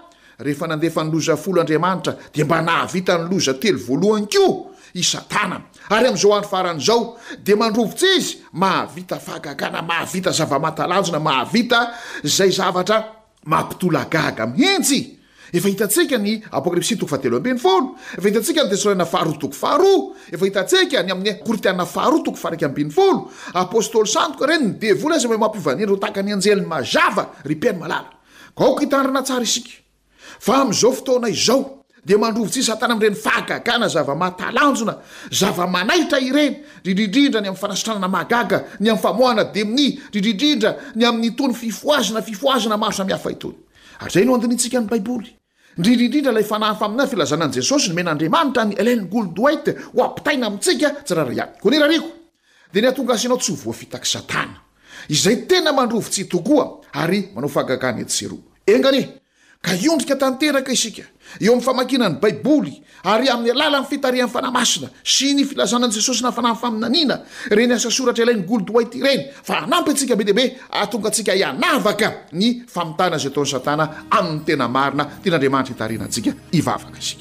rehefa 0.45 0.67
nandefa 0.67 1.03
ny 1.05 1.11
loza 1.15 1.37
folo 1.39 1.61
andriamanitra 1.63 2.13
de 2.35 2.43
mba 2.45 2.59
nahavita 2.63 3.15
ny 3.19 3.29
loza 3.31 3.55
telo 3.63 3.79
voalohany 3.87 4.27
koa 4.35 4.73
i 4.99 5.05
satana 5.07 5.61
ary 5.95 6.11
am'izao 6.11 6.33
andro 6.35 6.49
faran' 6.51 6.83
izao 6.83 7.15
de 7.47 7.55
mandrovotsy 7.55 8.11
izy 8.19 8.33
mahavita 8.53 9.21
fahagagana 9.27 9.83
mahavita 9.87 10.31
zavamatalanjona 10.39 11.21
mahavita 11.23 11.79
zay 12.27 12.51
zavatra 12.51 12.99
mampitolagaga 13.47 14.47
mihentsy 14.57 15.20
efa 15.53 15.69
hitatsika 15.69 16.19
ny 16.19 16.41
apôklisia 16.51 16.97
toko 16.99 17.11
fahatelo 17.11 17.37
ambiny 17.37 17.59
folo 17.59 17.97
efa 18.19 18.29
hitatsika 18.29 18.65
ny 18.65 18.71
tesna 18.71 19.05
faharo 19.07 19.33
tok 19.35 19.55
faha 19.55 19.83
iika 20.33 20.67
y 20.71 20.97
ay 20.97 21.11
reny 24.47 24.81
eo 24.81 25.11
aampana 25.11 25.83
ao 28.57 28.73
a 31.35 31.37
ao 31.41 32.33
rovsyatna 32.33 32.95
areny 32.95 33.15
faaaa 33.17 33.89
zavaaanona 33.89 34.95
zava-anatra 35.41 36.19
ienyridridrindrany 36.21 37.49
amy 37.49 37.57
fanata 37.57 37.97
amrirrindry 42.79 43.55
aya 44.01 45.31
indrindraindrindra 45.77 46.33
lay 46.33 46.43
fanahafa 46.43 46.87
aminay 46.87 47.07
filazanan' 47.07 47.53
jesosy 47.53 47.89
no 47.89 47.95
men'andriamanitra 47.95 48.65
ny 48.65 48.75
alen 48.81 49.07
goldwaite 49.09 49.77
ho 49.95 50.03
ampitaina 50.03 50.47
amintsika 50.51 50.91
tsyraray 51.07 51.37
iany 51.39 51.53
ko 51.63 51.71
nirariko 51.71 52.09
dea 52.73 52.83
ny 52.83 52.89
atonga 52.91 53.15
asianao 53.15 53.39
tsy 53.39 53.53
ho 53.55 53.63
voafitaky 53.63 54.09
satana 54.09 54.59
izay 55.09 55.47
tena 55.47 55.73
mandrovotsy 55.73 56.27
htokoa 56.27 56.81
ary 56.93 57.31
manao 57.35 57.49
fakakany 57.51 58.01
etsero 58.03 58.39
engane 58.67 59.20
ka 59.63 59.77
iondrika 59.77 60.17
tanteraka 60.17 60.73
isika 60.73 61.03
eo 61.41 61.53
amin'ny 61.53 61.63
famakina 61.65 62.09
ny 62.09 62.17
baiboly 62.17 62.81
ary 63.05 63.29
amin'ny 63.29 63.53
alàla 63.53 63.81
nyfitariany 63.85 64.31
fanamasina 64.33 64.89
sy 65.05 65.35
ny 65.37 65.45
filazanani 65.45 65.93
jesosy 65.93 66.25
nafanay 66.25 66.57
faminanina 66.57 67.21
reny 67.53 67.75
asa 67.77 67.91
soratra 67.93 68.25
ilai 68.25 68.41
'ny 68.41 68.45
goldwhite 68.49 68.97
ireny 68.97 69.29
fa 69.45 69.61
anampy 69.61 69.91
atsika 69.93 70.17
be 70.17 70.25
dehibe 70.25 70.57
atonga 70.71 71.09
atsika 71.09 71.35
ianavaka 71.37 72.09
ny 72.33 72.65
famitana 72.67 73.19
zay 73.21 73.29
ataony 73.29 73.51
sataana 73.53 73.85
amin'ny 74.11 74.41
tena 74.49 74.69
marina 74.69 75.05
tean'andriamantra 75.23 75.73
hitarina 75.75 76.05
atsika 76.09 76.31
ivaka 76.53 76.99
isk 76.99 77.19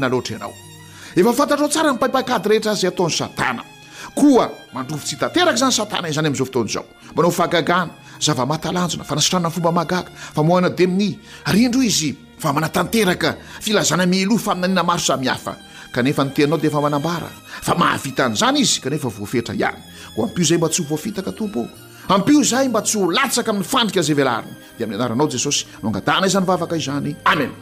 nafeodraia 0.00 1.30
effantar 1.30 1.58
aotsarnypaipakady 1.62 2.48
rehetra 2.50 2.74
zay 2.80 2.90
ataon'y 2.92 3.16
satana 3.20 3.62
koa 4.14 4.48
mandrovotsy 4.72 5.16
tanteraka 5.16 5.56
zany 5.58 5.72
satana 5.72 6.08
izany 6.08 6.28
am'zao 6.28 6.46
ftaonzao 6.46 6.84
mbanao 7.12 7.30
fagagana 7.30 7.90
zava-matalanjona 8.20 9.04
fa 9.04 9.14
nasotrana 9.14 9.50
fomba 9.50 9.72
magaka 9.72 10.10
famoana 10.34 10.70
demnis 10.70 11.14
rindro 11.46 11.80
izy 11.82 12.14
va 12.42 12.52
manatanteraka 12.52 13.34
filazana 13.62 14.06
milo 14.06 14.38
fa 14.38 14.54
minanina 14.54 14.82
maro 14.82 14.98
samihafa 15.00 15.54
kanefanitenao 15.92 16.58
de 16.58 16.66
efa 16.66 16.80
manambara 16.80 17.28
fa 17.62 17.74
mahavita 17.74 18.24
an'zany 18.24 18.58
izy 18.60 18.80
kanefa 18.80 19.08
voafetra 19.08 19.54
ihany 19.54 19.78
ko 20.16 20.24
ampio 20.24 20.44
zay 20.44 20.58
mba 20.58 20.68
tsy 20.70 20.82
ho 20.82 20.88
voafitaka 20.88 21.32
tompo 21.32 21.66
ampio 22.08 22.42
zaay 22.42 22.68
mba 22.68 22.82
tsy 22.82 22.96
holatsaka 22.98 23.50
amin'ny 23.50 23.66
fandrika 23.68 24.02
zay 24.02 24.14
velarina 24.14 24.52
de 24.78 24.84
ami'y 24.84 24.94
anaranao 24.96 25.28
jesosy 25.30 25.66
noangatana 25.82 26.26
izany 26.26 26.46
vavaka 26.46 26.76
izany 26.76 27.16
amen 27.24 27.52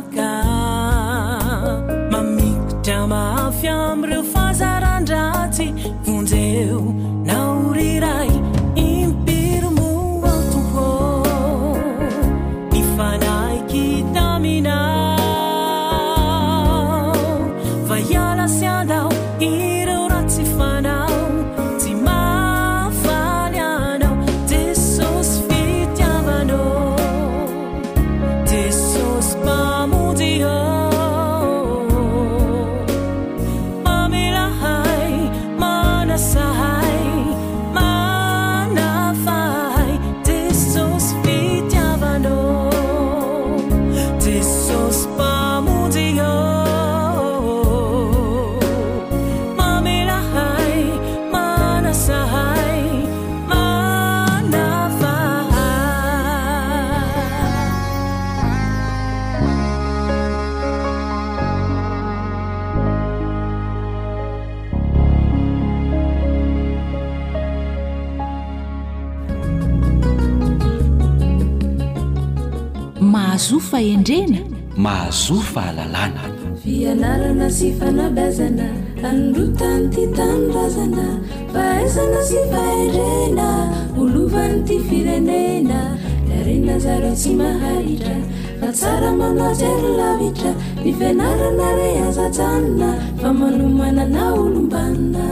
ك 0.00 0.31
endrena 73.90 74.38
mahazo 74.84 75.34
fahalalana 75.52 76.22
fianarana 76.62 77.46
sy 77.56 77.68
fanabazana 77.78 78.68
anrotany 79.08 79.84
ty 79.94 80.02
tanorazana 80.18 81.06
faazana 81.54 82.20
sy 82.28 82.38
fahirena 82.52 83.48
olovan'ny 84.00 84.60
ty 84.66 84.76
firenena 84.88 85.80
arena 86.36 86.74
zareo 86.84 87.14
tsy 87.20 87.32
mahaitra 87.40 88.16
fa 88.62 88.68
tsara 88.78 89.10
manaserylavitra 89.20 90.52
nifianarana 90.84 91.68
re 91.78 91.90
azajanona 92.08 92.90
fa 93.20 93.30
manomana 93.38 94.04
na 94.14 94.22
olombanina 94.40 95.26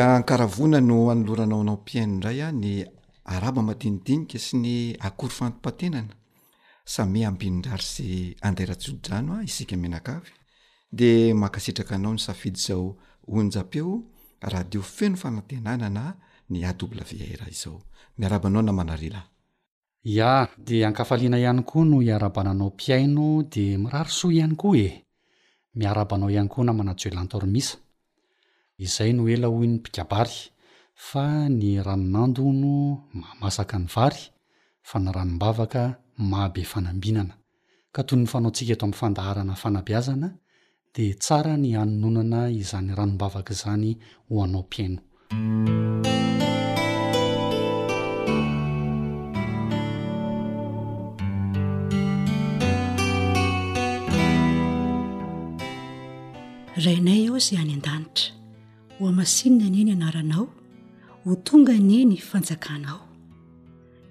akaravona 0.00 0.80
no 0.80 1.10
anoloranaonao 1.10 1.76
mpiaino 1.76 2.14
indray 2.14 2.42
a 2.42 2.52
ny 2.52 2.84
araba 3.24 3.62
madinidinika 3.62 4.38
sy 4.38 4.56
ny 4.56 4.96
akory 5.00 5.32
fatopatenana 5.38 6.14
sami 6.84 7.24
ampindrary 7.24 7.82
sy 7.92 8.08
andaraojanoa 8.42 9.42
isika 9.48 9.76
minakafy 9.76 10.32
de 10.92 11.34
makasitraka 11.34 11.94
anao 11.94 12.14
ny 12.14 12.18
safidy 12.18 12.60
zao 12.60 12.96
onja-peo 13.28 14.02
radio 14.40 14.82
fe 14.82 15.08
no 15.08 15.16
fanatenana 15.16 15.88
na 15.90 16.14
ny 16.50 16.64
avé 16.66 17.34
arah 17.34 17.48
izao 17.52 17.82
miarabanao 18.18 18.62
na 18.62 18.72
manael 18.72 19.14
a 20.12 20.48
de 20.58 20.86
ankafaliana 20.86 21.38
ihany 21.38 21.62
koa 21.62 21.84
noo 21.84 22.02
iarabananao 22.02 22.68
mpiaino 22.68 23.42
de 23.42 23.78
mirarosoa 23.78 24.32
ihany 24.32 24.54
koa 24.56 24.76
e 24.76 25.04
miarabanao 25.74 26.30
ihany 26.30 26.48
koa 26.48 26.64
na 26.64 26.72
manaoelantrsa 26.72 27.76
izay 28.84 29.16
no 29.16 29.24
ela 29.32 29.48
hoy 29.48 29.66
n'ny 29.66 29.80
mpikabary 29.80 30.52
fa 30.92 31.24
ny 31.48 31.80
ranon'ando 31.86 32.44
no 32.62 32.74
mahmasaka 33.20 33.76
ny 33.80 33.86
vary 33.94 34.24
fa 34.88 34.96
ny 35.00 35.08
ranombavaka 35.16 35.82
mahabe 36.30 36.62
fanambinana 36.70 37.34
ka 37.94 38.00
toy 38.06 38.18
ny 38.20 38.26
fanaontsika 38.32 38.72
eto 38.76 38.84
amin'ny 38.84 39.00
fandaharana 39.00 39.54
fanabeazana 39.62 40.28
dia 40.94 41.14
tsara 41.22 41.54
ny 41.62 41.70
anononana 41.80 42.52
izany 42.60 42.92
ranombavaka 42.98 43.52
izany 43.56 43.96
ho 44.28 44.44
anao 44.44 44.66
m-piaino 44.66 45.00
rainay 56.86 57.24
o 57.34 57.40
zy 57.46 57.54
any 57.62 57.74
an-danitra 57.80 58.42
hoamasinina 59.00 59.70
ny 59.70 59.78
eny 59.80 59.92
anaranao 59.96 60.46
ho 61.24 61.34
tonga 61.46 61.74
nyeny 61.78 62.16
fanjakanao 62.30 63.00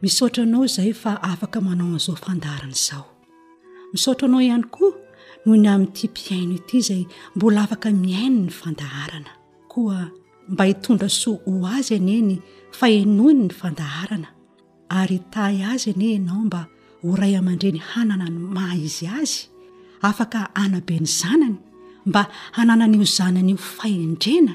misaotra 0.01 0.43
anao 0.43 0.67
zay 0.75 0.91
fa 1.01 1.11
afaka 1.31 1.59
manao 1.67 1.87
an'izao 1.91 2.15
fandaarana 2.25 2.75
izao 2.77 3.05
misaotra 3.93 4.27
anao 4.27 4.41
ihany 4.47 4.65
koa 4.73 4.91
noho 5.45 5.55
ny 5.61 5.67
amin'nyity 5.73 6.07
mpiaino 6.13 6.53
ity 6.59 6.79
zay 6.87 7.03
mbola 7.35 7.61
afaka 7.63 7.89
miainy 8.01 8.39
ny 8.43 8.49
fandaharana 8.59 9.31
koa 9.71 9.99
mba 10.51 10.63
hitondra 10.69 11.09
soa 11.19 11.39
o 11.51 11.53
azy 11.75 11.95
ani 11.97 12.15
ny 12.27 12.35
fahinoiny 12.77 13.41
ny 13.47 13.53
fandaharana 13.59 14.29
ary 14.97 15.19
tay 15.33 15.55
azy 15.71 15.89
ane 15.93 16.05
ianao 16.15 16.43
mba 16.49 16.61
horay 17.03 17.33
aman-dreny 17.39 17.79
hanana 17.91 18.27
ny 18.35 18.39
ma 18.55 18.65
izy 18.85 19.05
azy 19.21 19.37
afaka 20.09 20.39
anabeny 20.63 21.05
zanany 21.19 21.57
mba 22.07 22.21
hananan'io 22.55 23.07
zananaio 23.15 23.57
faendrena 23.75 24.53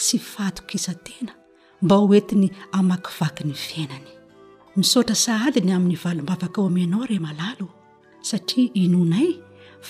tsy 0.00 0.18
fatokisa 0.34 0.92
tena 1.06 1.32
mba 1.82 1.94
hoentiny 2.02 2.48
amakivaky 2.78 3.42
ny 3.48 3.54
fiainany 3.66 4.10
misaotra 4.78 5.16
sahadiny 5.24 5.70
amin'ny 5.76 5.98
valom-bavaka 6.04 6.58
eo 6.60 6.66
amianao 6.70 7.02
ray 7.10 7.20
malalo 7.26 7.66
satria 8.28 8.72
inonay 8.82 9.30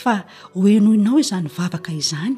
fa 0.01 0.14
ho 0.59 0.64
inoinao 0.79 1.18
izany 1.23 1.49
vavaka 1.57 1.90
izany 2.03 2.37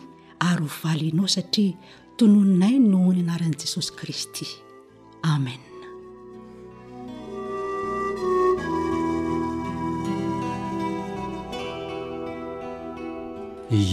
ary 0.48 0.62
ho 0.66 0.70
valiinao 0.84 1.28
satria 1.36 1.74
tonoinay 2.18 2.76
noho 2.90 3.10
ny 3.14 3.20
anaran'i 3.24 3.58
jesosy 3.62 3.90
kristy 3.98 4.46
amena 5.34 5.66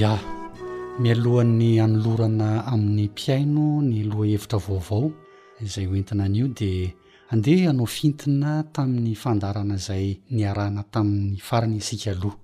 a 0.07 0.36
mialohan'ny 0.99 1.77
anolorana 1.81 2.65
amin'ny 2.73 3.05
mpiaino 3.13 3.67
ny 3.85 4.01
loha 4.09 4.27
hevitra 4.31 4.57
vaovao 4.65 5.11
izay 5.61 5.85
hoentina 5.89 6.25
an'io 6.25 6.47
dia 6.59 6.89
andeha 7.33 7.67
hanao 7.69 7.85
fintina 7.85 8.63
tamin'ny 8.75 9.13
fandarana 9.13 9.75
izay 9.77 10.15
nyarahna 10.37 10.83
tamin'ny 10.93 11.37
farany 11.47 11.77
isika 11.81 12.15
aloha 12.17 12.37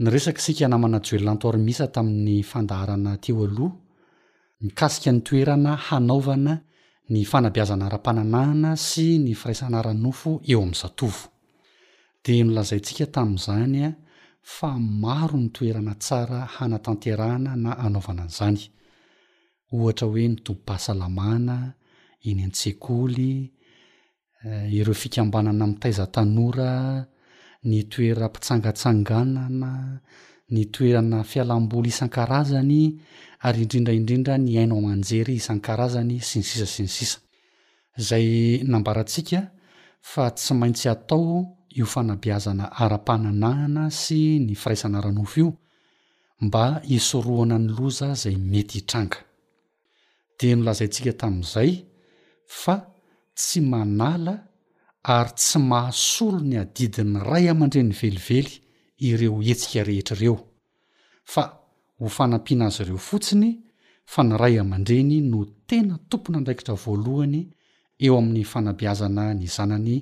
ny 0.00 0.06
resaka 0.14 0.40
sika 0.40 0.64
namana-joelona 0.72 1.34
ntoarimisa 1.36 1.92
tamin'ny 1.94 2.40
fandaarana 2.50 3.18
teo 3.22 3.44
aloha 3.46 3.76
mikasika 4.64 5.12
ny 5.12 5.20
toerana 5.20 5.76
hanaovana 5.76 6.54
ny 7.12 7.20
fanabiazana 7.30 7.88
ra-pananahana 7.92 8.76
sy 8.80 9.18
ny 9.20 9.34
firaisana 9.36 9.82
ranofo 9.84 10.40
eo 10.48 10.62
amin'ny 10.64 10.80
zatovo 10.84 11.22
dia 12.24 12.44
nolazaintsika 12.48 13.12
tamin'izanya 13.12 13.92
fa 14.42 14.74
maro 14.78 15.38
ny 15.38 15.48
toerana 15.54 15.94
tsara 16.02 16.40
hanatanterahana 16.58 17.52
na 17.64 17.70
anaovana 17.84 18.22
anzany 18.26 18.60
ohatra 19.72 20.06
hoe 20.10 20.26
ny 20.28 20.36
tombom-pahasalamana 20.44 21.56
inyn-tsekoly 22.28 23.32
eh, 24.44 24.74
ireo 24.76 24.94
fikambanana 25.02 25.64
ami'taiza-tanora 25.64 26.70
ny 27.70 27.76
toerampitsangatsanganana 27.92 29.70
ny 30.54 30.62
toerana 30.74 31.16
fialam-boly 31.30 31.88
isan-karazany 31.94 32.82
ary 33.46 33.58
indrindraindrindra 33.64 34.34
ny 34.44 34.50
ainao 34.60 34.78
amanjery 34.82 35.32
isan-karazany 35.40 36.16
si 36.28 36.34
ny 36.42 36.44
sisa 36.48 36.66
si 36.74 36.82
ny 36.82 36.90
sisa 36.98 37.18
zay 38.06 38.28
nambaratsika 38.70 39.40
fa 40.10 40.24
tsy 40.36 40.50
maintsy 40.60 40.88
atao 40.90 41.61
io 41.78 41.86
fanabeazana 41.88 42.66
ara-pananahana 42.84 43.84
sy 43.90 44.38
ny 44.46 44.54
firaisana 44.56 45.00
ranofo 45.04 45.38
io 45.42 45.50
mba 46.44 46.64
hisoroana 46.88 47.56
ny 47.62 47.68
loza 47.78 48.08
zay 48.22 48.36
mety 48.50 48.76
hitranga 48.78 49.16
di 50.38 50.48
nolazaintsika 50.54 51.12
tamin'izay 51.20 51.70
fa 52.60 52.74
tsy 53.38 53.60
manala 53.72 54.34
ary 55.16 55.32
tsy 55.38 55.58
mahasolo 55.70 56.38
ny 56.50 56.56
adidin'ny 56.62 57.18
ray 57.30 57.44
aman-dreny 57.52 57.92
velively 58.00 58.44
ireo 59.08 59.34
hetsika 59.46 59.80
rehetraireo 59.88 60.36
fa 61.32 61.42
ho 62.00 62.06
fanampiana 62.16 62.64
azy 62.70 62.82
ireo 62.84 62.98
fotsiny 63.08 63.48
fa 64.12 64.20
ny 64.28 64.32
ray 64.42 64.54
aman-dreny 64.62 65.16
no 65.30 65.40
tena 65.68 65.94
tompona 66.10 66.36
andraikitra 66.38 66.74
voalohany 66.82 67.40
eo 68.04 68.12
amin'ny 68.18 68.44
fanabeazana 68.52 69.24
ny 69.40 69.46
zanany 69.56 69.96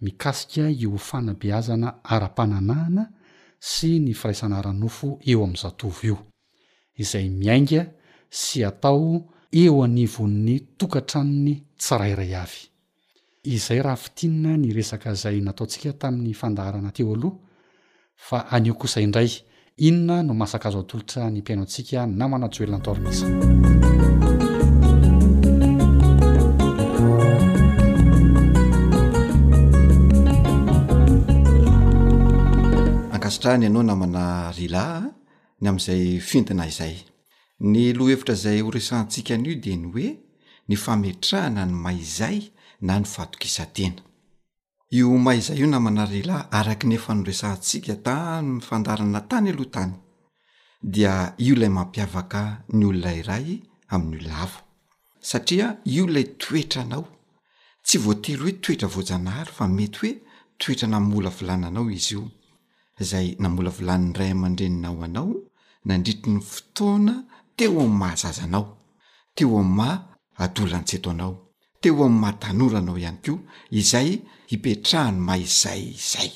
mikasika 0.00 0.70
eo 0.82 0.96
fanabeazana 0.98 1.94
ara-pananahana 2.04 3.06
sy 3.58 3.98
ny 4.00 4.14
firaisanaaranofo 4.14 5.18
eo 5.26 5.44
amin'ny 5.44 5.60
zatovo 5.62 6.00
io 6.06 6.16
izay 6.96 7.28
miainga 7.28 7.84
sy 8.30 8.64
atao 8.64 9.28
eo 9.52 9.84
anivonny 9.84 10.60
tokatranony 10.78 11.60
tsirairay 11.78 12.34
avy 12.36 12.60
izay 13.44 13.82
raha 13.82 13.96
fitinina 13.96 14.56
ny 14.56 14.72
resaka 14.72 15.14
zay 15.14 15.40
nataontsika 15.40 15.92
tamin'ny 15.92 16.34
fandaharana 16.34 16.90
teo 16.92 17.14
aloha 17.14 17.36
fa 18.16 18.46
anio 18.50 18.74
kosa 18.74 19.00
indray 19.00 19.28
inona 19.76 20.22
no 20.22 20.34
masak 20.34 20.66
azo 20.66 20.78
antolotra 20.80 21.30
ny 21.30 21.40
mpiaino 21.40 21.62
antsika 21.64 22.06
namanajo 22.06 22.62
oelonantorinis 22.62 23.18
tahany 33.40 33.66
anao 33.66 33.82
namanarila 33.82 34.86
ny 35.60 35.68
am'zay 35.68 36.20
fintina 36.28 36.66
izay 36.68 36.96
ny 37.70 37.92
lohevitra 37.96 38.34
zay 38.34 38.60
horesantsikanio 38.66 39.54
de 39.64 39.74
ny 39.80 39.86
oe 39.98 40.08
ny 40.68 40.76
fametrahana 40.84 41.62
ny 41.68 41.74
mayzay 41.84 42.38
na 42.86 42.98
no 43.00 43.04
fatokisatena 43.14 44.02
iomay 44.98 45.40
zay 45.46 45.56
io 45.62 45.66
namnarla 45.72 46.38
arak 46.58 46.84
nefa 46.90 47.14
noresahntsika 47.16 47.94
tany 48.06 48.46
mifandarana 48.58 49.20
tany 49.30 49.48
aloh 49.52 49.68
tany 49.76 49.94
dia 50.92 51.14
io 51.46 51.54
lay 51.56 51.70
mampiavaka 51.78 52.42
ny 52.76 52.84
olonairay 52.90 53.46
am''olnaao 53.94 54.52
saa 55.28 55.72
io 55.94 56.04
lay 56.14 56.26
toetranao 56.42 57.04
tsy 57.84 57.96
voatery 58.04 58.38
hoe 58.42 58.52
toetra 58.64 58.88
vojanahary 58.94 59.52
fa 59.58 59.64
mety 59.68 59.96
hoe 60.08 60.12
toera 60.60 60.86
na 60.92 60.98
molavilananao 61.00 61.88
izy 61.90 62.14
io 62.14 62.24
zay 63.04 63.34
namola 63.40 63.70
volan'ny 63.72 64.12
ray 64.18 64.30
aman-dreninao 64.36 65.00
anao 65.04 65.32
nandritri 65.88 66.30
ny 66.36 66.40
fotoana 66.50 67.14
teo 67.56 67.70
ami'ny 67.80 67.98
mahazazanao 68.00 68.64
teo 69.36 69.56
am' 69.60 69.74
ma 69.78 69.88
adolantseto 70.44 71.10
anao 71.14 71.32
teo 71.82 72.04
ami'ny 72.04 72.20
matanoranao 72.22 72.98
ihany 72.98 73.16
mko 73.18 73.32
izay 73.80 74.08
hipetrahano 74.50 75.20
ma 75.26 75.34
izay 75.38 75.82
izay 75.96 76.32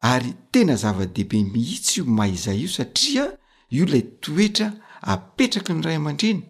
ary 0.00 0.32
tena 0.50 0.74
zava-dehibe 0.82 1.38
mihitsy 1.52 2.00
io 2.00 2.04
mah 2.16 2.28
izay 2.36 2.58
io 2.64 2.68
satria 2.76 3.24
io 3.70 3.84
lay 3.92 4.02
toetra 4.22 4.68
apetraky 5.12 5.72
ny 5.74 5.82
ray 5.86 5.96
aman-dreny 6.00 6.40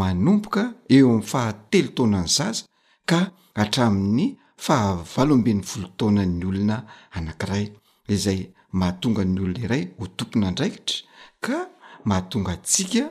manomboka 0.00 0.62
eo 0.88 1.08
am'ny 1.12 1.26
fahatelo 1.32 1.88
taonany 1.96 2.28
zaza 2.36 2.64
ka 3.10 3.18
hatramin'ny 3.60 4.26
fahavalomben'ny 4.64 5.60
volotaoana 5.68 6.22
'ny 6.24 6.40
olona 6.48 6.76
anankiray 7.16 7.64
izay 8.16 8.40
mahatonga 8.72 9.24
ny 9.24 9.38
olola 9.42 9.60
iray 9.66 9.82
ho 9.98 10.06
tompona 10.16 10.48
indraikitra 10.52 11.08
ka 11.44 11.56
mahatonga 12.08 12.52
tsika 12.68 13.02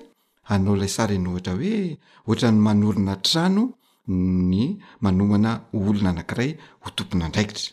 anao 0.53 0.75
lay 0.79 0.91
sary 0.95 1.17
n 1.23 1.27
ohatra 1.29 1.53
hoe 1.59 1.75
ohatra 2.27 2.49
ny 2.53 2.59
manorona 2.67 3.15
trano 3.27 3.63
ny 4.51 4.79
manomana 5.03 5.51
olona 5.75 6.09
anakiray 6.15 6.51
ho 6.83 6.87
tompona 6.97 7.25
indraikitra 7.29 7.71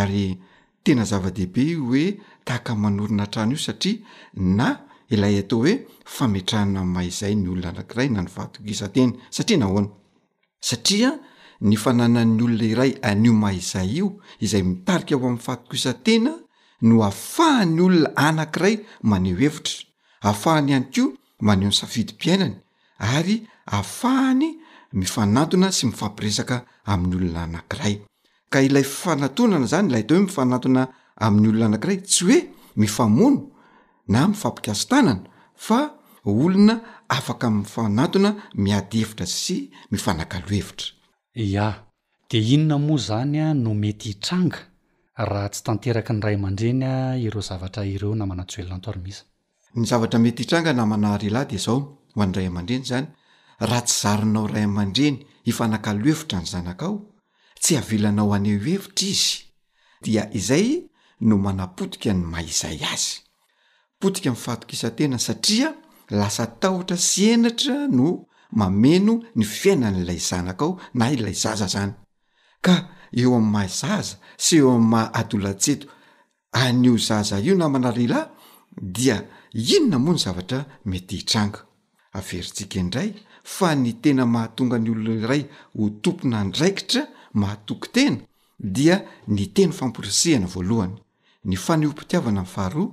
ary 0.00 0.24
tena 0.84 1.04
zavadehibe 1.10 1.62
i 1.64 1.74
hoe 1.74 2.04
tahaka 2.44 2.70
manorona 2.76 3.26
trano 3.32 3.52
io 3.56 3.60
satria 3.66 3.96
na 4.58 4.68
ilay 5.10 5.36
atao 5.42 5.58
hoe 5.64 5.74
fametrahna 6.04 6.84
mahaizay 6.84 7.34
ny 7.34 7.48
olona 7.52 7.70
anakiray 7.72 8.08
na 8.12 8.20
ny 8.22 8.28
fatok 8.28 8.64
isa 8.74 8.88
tena 8.94 9.16
satria 9.30 9.58
nahona 9.58 9.88
satria 10.68 11.10
ny 11.62 11.76
fananan'ny 11.82 12.40
olola 12.44 12.66
iray 12.74 12.92
anio 13.10 13.32
mahaizay 13.32 13.88
io 14.00 14.06
izay 14.44 14.62
mitarika 14.68 15.14
ao 15.14 15.24
ami'ny 15.26 15.40
fahatok 15.46 15.72
isantena 15.78 16.32
no 16.82 17.02
afahany 17.10 17.80
olona 17.84 18.10
anank'iray 18.26 18.74
maneho 19.10 19.38
hevitra 19.44 19.76
ahafahany 20.22 20.68
iany 20.74 20.86
ko 20.94 21.04
maneho 21.46 21.70
nysafidympiainany 21.70 22.54
ary 23.16 23.36
afahany 23.78 24.48
mifanatona 25.00 25.68
sy 25.78 25.84
mifampiresaka 25.90 26.56
amin'ny 26.92 27.14
olona 27.24 27.42
anank'iray 27.46 27.94
ka 28.52 28.58
ilay 28.66 28.86
fanatonana 29.00 29.66
zany 29.72 29.86
ilay 29.88 30.02
atao 30.04 30.16
hoe 30.18 30.24
mifanatona 30.28 30.82
amin'ny 31.26 31.48
olona 31.52 31.66
anakiray 31.70 31.98
tsy 32.10 32.22
hoe 32.28 32.38
mifamono 32.80 33.40
na 34.12 34.20
mifampikasotanana 34.28 35.22
fa 35.64 35.78
olona 36.32 36.74
afaka 37.16 37.46
minmifanatona 37.50 38.30
miady 38.64 38.98
hevitra 39.02 39.26
sy 39.42 39.56
mifanakalohevitra 39.92 40.86
a 41.66 41.68
de 42.30 42.38
inona 42.54 42.76
moa 42.86 43.00
zany 43.08 43.36
a 43.38 43.54
no 43.54 43.70
mety 43.74 44.08
hitranga 44.12 44.58
raha 45.16 45.48
tsy 45.50 45.62
tanteraka 45.64 46.12
ny 46.12 46.20
ray 46.22 46.34
aman-dreny 46.36 46.84
a 46.84 46.92
ireo 47.20 47.42
zavatra 47.42 47.84
ireo 47.84 48.14
namana-tsy 48.16 48.60
oelona 48.62 48.76
antoaromisa 48.78 49.22
ny 49.76 49.84
zavatra 49.90 50.18
mety 50.24 50.42
hitranga 50.44 50.72
namana 50.72 51.08
arelahy 51.14 51.46
di 51.50 51.58
zao 51.58 51.78
ho 52.14 52.22
anray 52.22 52.46
ama-dreny 52.48 52.84
zany 52.90 53.08
raha 53.60 53.82
tsy 53.86 53.96
zarinao 54.02 54.46
ray 54.46 54.64
aman-dreny 54.64 55.18
hifanankaloevitra 55.46 56.38
ny 56.42 56.46
zanakao 56.46 56.92
tsy 57.62 57.76
avilanao 57.78 58.32
aneo 58.34 58.58
hevitra 58.58 59.08
izy 59.08 59.52
dia 60.04 60.22
izay 60.32 60.88
no 61.20 61.36
manapotika 61.36 62.12
ny 62.14 62.22
mah 62.32 62.42
izay 62.52 62.78
azy 62.92 63.20
potika 64.00 64.30
mnfatokisa-tena 64.32 65.18
satria 65.18 65.74
lasa 66.10 66.46
tahotra 66.46 66.96
sy 66.96 67.30
enatra 67.34 67.76
no 67.98 68.26
mameno 68.56 69.14
ny 69.36 69.44
fiainan'ilay 69.44 70.18
zanaka 70.30 70.64
ao 70.64 70.78
na 70.94 71.12
ilay 71.12 71.34
zaza 71.44 71.66
zany 71.74 71.92
ka 72.64 72.74
eo 73.20 73.32
am'ymahazaza 73.38 74.14
sy 74.44 74.54
eo 74.60 74.70
am' 74.76 74.88
maha 74.90 75.10
adylatseto 75.20 75.86
anio 76.52 76.94
ah, 76.94 76.98
zaza 76.98 77.38
io 77.40 77.54
namanalelahy 77.54 78.26
dia 78.80 79.16
inona 79.52 79.98
moa 79.98 80.14
ny 80.14 80.18
zavatra 80.24 80.58
mety 80.90 81.16
hitranga 81.20 81.60
averintsika 82.18 82.76
indray 82.82 83.10
fa 83.54 83.68
ny 83.74 83.92
tena 84.02 84.24
mahatonga 84.26 84.76
ny 84.84 84.90
oloaray 84.94 85.42
ho 85.76 85.84
tompona 86.02 86.38
ndraikitra 86.48 87.02
mahatokytena 87.40 88.18
dia 88.76 88.96
ny 89.36 89.46
teny 89.54 89.72
famporisehana 89.78 90.46
voalohany 90.54 90.94
ny 91.48 91.56
faneompitiavana 91.66 92.42
ny 92.42 92.46
faharoa 92.54 92.90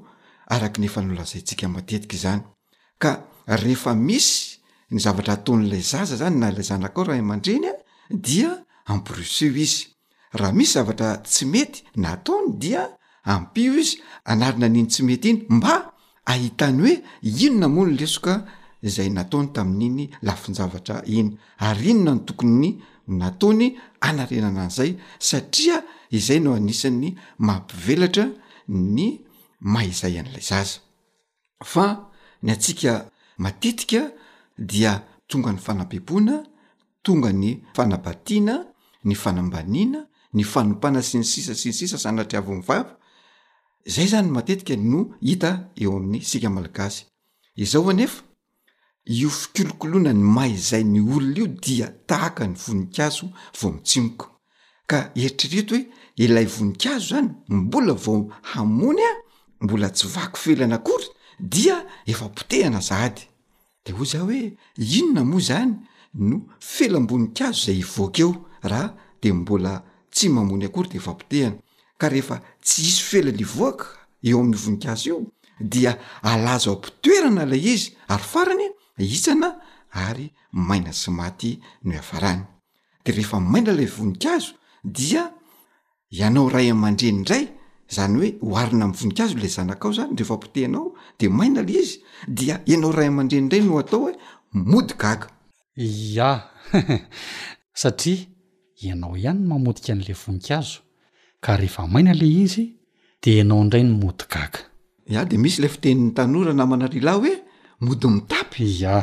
araky 0.56 0.82
nefa 0.82 1.02
nolazaintsika 1.02 1.66
matetika 1.76 2.18
zany 2.24 2.42
ka 3.02 3.12
rehefa 3.48 3.94
misy 3.96 4.60
ny 4.92 5.00
zavatra 5.00 5.34
ataon'lay 5.38 5.82
zaza 5.92 6.16
zany 6.22 6.36
nalazanakao 6.44 7.04
raha 7.08 7.22
man-dreny 7.24 7.68
a 7.70 7.76
dia 8.10 8.52
amporosio 8.86 9.48
izy 9.64 9.86
raha 10.38 10.52
misy 10.58 10.72
zavatra 10.74 11.10
tsy 11.26 11.46
mety 11.46 11.84
nataony 11.96 12.58
dia 12.58 12.90
ampio 13.24 13.74
izy 13.78 13.98
anarina 14.26 14.66
an'iny 14.66 14.88
tsy 14.88 15.04
mety 15.04 15.30
iny 15.30 15.46
mba 15.50 15.94
ahitany 16.26 16.80
hoe 16.82 17.04
ino 17.22 17.60
na 17.60 17.68
mony 17.68 17.94
lesoka 18.00 18.34
izay 18.88 19.10
nataony 19.18 19.48
tamin'iny 19.56 20.10
lafinyzavatra 20.22 20.96
iny 21.06 21.38
ary 21.68 21.90
inona 21.92 22.14
ny 22.16 22.22
tokon' 22.28 22.54
ny 22.62 22.70
nataony 23.20 23.68
anarenana 24.08 24.62
an'izay 24.64 24.92
satria 25.30 25.84
izay 26.18 26.40
no 26.40 26.54
anisan'ny 26.60 27.10
mampivelatra 27.48 28.26
ny 28.68 29.06
maaizay 29.72 30.16
an'ilay 30.22 30.44
zaza 30.50 30.80
fa 31.72 31.86
ny 32.44 32.50
atsika 32.52 32.94
matetika 33.38 34.02
dia 34.58 34.94
tonga 35.30 35.52
ny 35.52 35.60
fanampiboana 35.66 36.36
tonga 37.04 37.32
ny 37.42 37.50
fanabatiana 37.76 38.56
ny 39.06 39.16
fanambaniana 39.16 40.09
ny 40.34 40.44
fanompana 40.46 41.02
sy 41.04 41.20
ny 41.20 41.26
sisa 41.26 41.56
si 41.58 41.70
ny 41.72 41.76
sisa 41.76 41.98
syanatryavmivava 41.98 42.98
zay 43.90 44.08
zany 44.14 44.30
matetika 44.30 44.76
no 44.78 45.10
hita 45.22 45.70
eo 45.76 45.98
amin'ny 45.98 46.22
sika 46.24 46.50
malagasy 46.50 47.06
zao 47.58 47.90
anefa 47.90 48.24
iofikilokolona 49.06 50.14
ny 50.14 50.24
mazay 50.24 50.84
ny 50.84 51.00
olona 51.02 51.38
io 51.38 51.48
dia 51.64 51.88
tahaka 52.08 52.48
ny 52.48 52.54
voninkazo 52.54 53.32
vo 53.62 53.72
mitsimiko 53.72 54.26
ka 54.88 55.12
eritrereto 55.16 55.76
hoe 55.76 55.86
ilay 56.16 56.46
voninkazo 56.46 57.02
zany 57.16 57.30
mbola 57.50 57.94
vao 57.94 58.30
hamony 58.54 59.02
a 59.02 59.12
mbola 59.62 59.90
tsyvaky 59.90 60.38
felana 60.38 60.76
akory 60.76 61.06
dia 61.40 61.86
efapotehana 62.06 62.80
zaady 62.80 63.22
de 63.86 63.94
o 63.94 64.06
za 64.06 64.24
oe 64.24 64.54
inona 64.78 65.24
moa 65.24 65.40
zany 65.40 65.74
no 66.14 66.38
felamboninkazo 66.60 67.66
zay 67.66 67.80
ivoakeo 67.80 68.46
raha 68.62 68.94
de 69.22 69.34
mbola 69.34 69.86
tsy 70.12 70.30
mamony 70.30 70.66
akory 70.66 70.90
de 70.90 71.00
vapitehana 71.00 71.58
ka 71.98 72.10
rehefa 72.10 72.42
tsy 72.64 72.82
isy 72.90 73.02
fela 73.10 73.32
li 73.40 73.44
voaka 73.56 73.86
eo 74.30 74.40
amin'y 74.40 74.58
voninkazo 74.64 75.06
io 75.10 75.18
dia 75.72 75.92
alaza 76.32 76.72
ampitoerana 76.72 77.44
lay 77.52 77.64
izy 77.74 77.90
ary 78.14 78.22
farany 78.32 78.66
isana 79.16 79.50
ary 80.08 80.28
maina 80.52 80.92
sy 81.02 81.10
maty 81.20 81.52
no 81.84 81.94
afarany 82.00 82.42
de 83.06 83.12
rehefa 83.16 83.38
maina 83.52 83.72
lay 83.80 83.86
voninkazo 83.98 84.52
dia 84.84 85.24
ianao 86.20 86.50
ray 86.50 86.70
aman-dre 86.72 87.08
indray 87.16 87.44
zany 87.96 88.16
hoe 88.16 88.38
hoarina 88.52 88.86
am 88.86 88.92
voninkazo 89.00 89.34
lay 89.38 89.50
zanakao 89.58 89.92
zany 89.98 90.16
rehefa 90.18 90.36
mpotehanao 90.38 90.88
de 91.20 91.30
maina 91.30 91.62
la 91.62 91.72
izy 91.82 92.00
dia 92.28 92.62
ianao 92.66 92.92
ray 92.92 93.08
amma-dreny 93.08 93.46
ndray 93.46 93.62
no 93.62 93.80
atao 93.80 94.00
hoe 94.00 94.14
modigaga 94.52 95.28
a 96.30 96.40
stria 97.76 98.26
ianao 98.80 99.18
ihany 99.18 99.40
no 99.40 99.48
mamodika 99.48 99.92
an'la 99.94 100.14
voninkazo 100.22 100.80
ka 101.44 101.54
rehefa 101.60 101.84
maina 101.94 102.14
le 102.20 102.28
izy 102.44 102.64
de 103.22 103.30
ianao 103.38 103.62
indray 103.62 103.84
ny 103.84 103.94
modigaka 104.02 104.60
a 105.20 105.22
de 105.30 105.36
misy 105.42 105.58
la 105.64 105.68
fitenin'ny 105.74 106.14
tanora 106.18 106.52
namana 106.60 106.88
rialahy 106.94 107.20
hoe 107.20 107.34
mody 107.84 108.08
mitapy 108.16 108.66
ya 108.82 108.94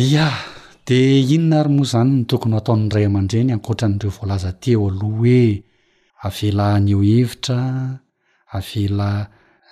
ya 0.12 0.28
de 0.86 0.98
inona 1.34 1.56
ary 1.60 1.72
moa 1.76 1.88
zany 1.92 2.10
ny 2.16 2.24
tokony 2.30 2.54
hataonyray 2.56 3.04
aman-dre 3.08 3.40
ny 3.44 3.52
ankoatran'ireo 3.56 4.12
voalaza 4.16 4.50
teo 4.62 4.84
aloha 4.88 5.16
hoe 5.20 5.40
avelahanyeo 6.26 7.02
hevitra 7.08 7.60
avela 8.52 9.26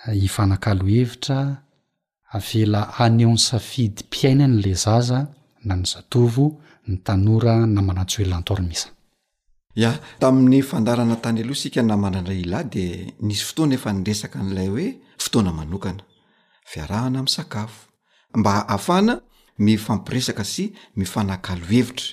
eh, 0.07 0.23
ifanakalo 0.23 0.85
hevitra 0.85 1.57
avela 2.31 2.97
aneonsafidy 2.97 4.01
mpiaina 4.09 4.47
n'la 4.47 4.73
zaza 4.73 5.27
na 5.63 5.75
ny 5.75 5.83
zatovo 5.85 6.61
ny 6.87 6.97
tanora 6.97 7.65
na 7.65 7.81
manatsy 7.81 8.21
oelonantormisa 8.21 8.87
ia 9.75 9.99
tamin'ny 10.19 10.61
fandarana 10.63 11.15
tany 11.15 11.39
aloha 11.41 11.53
isika 11.55 11.83
namanara 11.83 12.33
ilahy 12.33 12.67
de 12.69 13.13
nisy 13.21 13.43
fotoana 13.45 13.73
efa 13.75 13.93
nyresaka 13.93 14.39
n'lay 14.43 14.67
hoe 14.67 14.87
fotoana 15.17 15.51
manokana 15.53 16.03
viarahana 16.73 17.19
amisakafo 17.19 17.87
mba 18.35 18.67
afahna 18.69 19.21
mifampiresaka 19.59 20.43
sy 20.43 20.65
mifanakalo 20.95 21.65
hevitra 21.65 22.07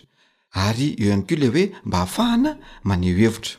ary 0.53 0.89
eo 0.99 1.09
iany 1.09 1.23
keo 1.27 1.39
lay 1.39 1.51
hoe 1.51 1.73
mba 1.85 1.97
hahafahana 1.99 2.57
maneo 2.85 3.17
hevitra 3.19 3.55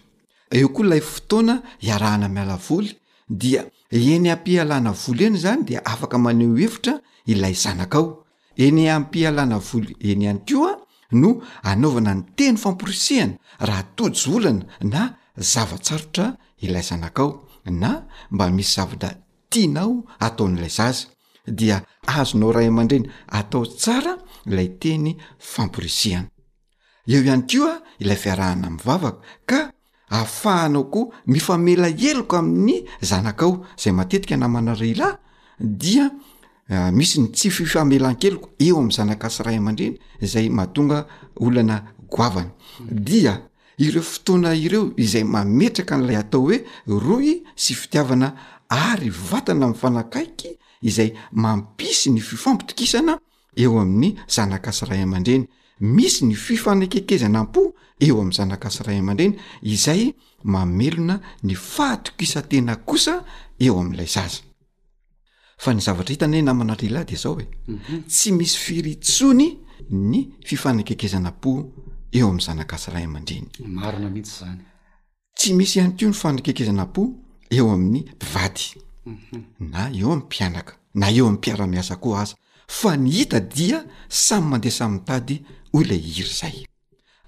eo 0.51 0.69
koa 0.69 0.85
lay 0.85 1.01
fotoana 1.01 1.53
hiarahana 1.79 2.29
mialavoly 2.29 2.98
dia 3.29 3.65
eny 3.91 4.29
ampialana 4.31 4.91
volo 4.91 5.21
eny 5.23 5.37
zany 5.37 5.63
dia 5.65 5.81
afaka 5.85 6.17
maneo 6.17 6.55
hevitra 6.57 6.99
ilay 7.27 7.53
zanakao 7.53 8.25
eny 8.57 8.89
ampialana 8.89 9.59
volo 9.59 9.89
eny 9.99 10.23
ihany 10.25 10.39
ko 10.49 10.65
a 10.65 10.75
no 11.11 11.41
anaovana 11.63 12.13
ny 12.15 12.23
teny 12.35 12.57
famporisihana 12.57 13.37
raha 13.59 13.83
toso 13.95 14.35
olana 14.35 14.65
na 14.81 15.15
zavatsarotra 15.37 16.37
ilay 16.61 16.81
zanakao 16.83 17.47
na 17.65 18.05
mba 18.31 18.49
misy 18.49 18.75
zavada 18.75 19.15
tianao 19.49 20.03
ataon'ilay 20.19 20.69
zaza 20.69 21.07
dia 21.45 21.81
aazonao 22.07 22.51
ray 22.51 22.67
aman-dreny 22.67 23.09
atao 23.27 23.65
tsara 23.65 24.17
ilay 24.45 24.67
teny 24.81 25.15
famporisihana 25.39 26.29
eo 27.07 27.21
ihany 27.23 27.45
koa 27.51 27.73
ilay 27.99 28.17
fiarahana 28.17 28.67
am'vavaka 28.67 29.21
ka 29.49 29.71
afahanaoko 30.09 31.11
mifamela 31.27 31.87
eloko 31.89 32.37
amin'ny 32.37 32.85
zanakaao 33.01 33.65
zay 33.77 33.91
matetika 33.93 34.37
namanare 34.37 34.93
lahy 34.97 35.13
dia 35.59 36.09
eh, 36.69 36.89
misi 36.91 37.21
ny 37.21 37.27
tsy 37.31 37.49
fifamelan-keloko 37.49 38.49
eo 38.59 38.77
amin'ny 38.77 38.95
zanakasiray 38.95 39.57
aman-dreny 39.57 39.95
zay 40.21 40.49
mahatonga 40.49 41.05
olana 41.39 41.77
goavana 42.09 42.51
dia 42.91 43.41
ireo 43.77 44.01
fotoana 44.01 44.51
ireo 44.55 44.83
izay 44.97 45.23
mametraka 45.23 45.95
n'lay 46.01 46.15
atao 46.21 46.41
hoe 46.47 46.57
roy 46.87 47.41
sy 47.55 47.73
fitiavana 47.73 48.27
ary 48.69 49.09
vatana 49.09 49.65
am'y 49.65 49.75
fanakaiky 49.81 50.51
izay 50.81 51.09
mampisy 51.31 52.09
ny 52.11 52.19
fifampitokisana 52.19 53.19
eo 53.63 53.79
amin'ny 53.79 54.15
zanakasiray 54.27 55.01
aman-dreny 55.05 55.45
misy 55.79 56.25
ny 56.25 56.35
fifanakekezana 56.35 57.43
mpo 57.43 57.73
eo 57.99 58.17
amn'ny 58.21 58.33
zanakasiray 58.35 58.97
aman-dreny 58.99 59.35
izay 59.61 60.13
mamelona 60.43 61.19
ny 61.43 61.55
faatokisatena 61.55 62.75
kosa 62.75 63.23
eo 63.59 63.79
amn'ilay 63.79 64.05
zaza 64.07 64.41
fa 65.57 65.73
ny 65.73 65.79
zavatra 65.79 66.13
itanah 66.13 66.41
namana 66.43 66.75
riladi 66.75 67.15
zao 67.15 67.39
e 67.41 67.47
mhm. 67.67 68.03
tsy 68.07 68.31
misy 68.31 68.57
firitsony 68.57 69.57
ny 69.91 70.27
fifanakekezana-po 70.45 71.49
eo 72.11 72.27
amn'ny 72.27 72.45
zanakasiray 72.45 73.03
aman-drenymarona 73.03 74.09
mihtsy 74.09 74.39
zany 74.45 74.61
tsy 75.37 75.53
misy 75.53 75.79
a 75.79 75.83
eo 75.85 75.89
ny 76.03 76.09
ifanakekezanampo 76.09 77.07
eo 77.51 77.71
amin'ny 77.71 78.03
mpivady 78.11 78.75
na 79.59 79.89
eoam' 79.89 80.27
ianka 80.39 80.73
na 80.93 81.09
eo 81.11 81.27
am'n 81.27 81.39
piara-miasa 81.41 81.95
koa 81.95 82.21
aza 82.21 82.35
fa 82.67 82.97
ny 82.97 83.09
hita 83.11 83.39
dia 83.39 83.85
samy 84.07 84.47
mandeha 84.49 84.71
samtady 84.75 85.41
oy 85.73 85.85
la 85.85 85.93
iry 85.95 86.23
zay 86.25 86.65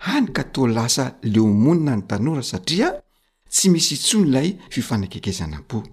hany 0.07 0.27
ka 0.33 0.43
tolasa 0.43 1.17
leomonina 1.23 1.95
ny 1.95 2.03
tanora 2.07 2.41
satria 2.43 2.93
tsy 3.49 3.69
misy 3.69 3.93
itsony 3.95 4.29
lay 4.31 4.57
fifanekekezana 4.69 5.59
m-po 5.61 5.83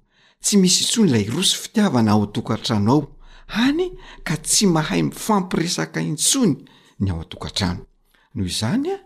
tsy 0.41 0.57
misy 0.57 0.83
itsony 0.83 1.07
ilay 1.09 1.27
roso 1.29 1.57
fitiavana 1.57 2.11
ao 2.11 2.23
a-tokantrano 2.23 2.91
ao 2.93 3.07
hany 3.55 3.91
ka 4.23 4.37
tsy 4.37 4.65
mahay 4.65 5.03
mifampiresaka 5.03 6.01
intsony 6.01 6.55
ny 6.99 7.09
ao 7.11 7.21
a-tokantrano 7.21 7.85
noho 8.33 8.49
izanya 8.49 8.97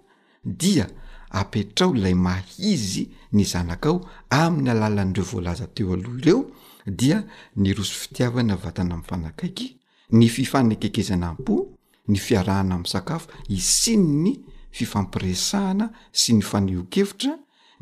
dia 0.45 0.87
apetrao 1.29 1.93
lay 1.93 2.13
mahizy 2.13 3.09
nizanakao 3.31 4.01
ami'ny 4.29 4.69
alalanyreo 4.71 5.23
voalaza 5.23 5.67
teo 5.67 5.93
aloh 5.93 6.17
ireo 6.19 6.47
dia 6.87 7.23
niroso 7.55 7.93
fitiavana 7.93 8.55
vatana 8.55 8.95
am 8.95 9.01
fanakaiky 9.03 9.77
ny 10.11 10.27
fifanekekezana 10.29 11.33
mpo 11.33 11.72
ny 12.09 12.17
fiarahana 12.19 12.75
amin'n 12.79 12.89
sakafo 12.91 13.31
isiny 13.57 14.07
ny 14.23 14.33
fifampiresahana 14.75 15.85
sy 16.19 16.33
ny 16.35 16.41
faniho-kevitra 16.43 17.33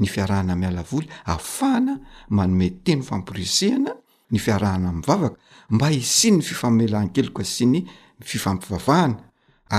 ny 0.01 0.05
fiarahana 0.09 0.53
am'yalavoly 0.57 1.07
ahafahana 1.25 1.95
manome 2.29 2.67
teno 2.85 3.03
fampiresehana 3.09 3.89
ny 4.31 4.37
fiarahana 4.45 4.87
amn'ny 4.93 5.05
vavaka 5.09 5.37
mba 5.73 5.87
isiany 6.01 6.37
ny 6.39 6.43
fifamelaan- 6.49 7.11
keloka 7.15 7.43
sy 7.53 7.65
ny 7.73 7.79
fifampivavahana 8.29 9.17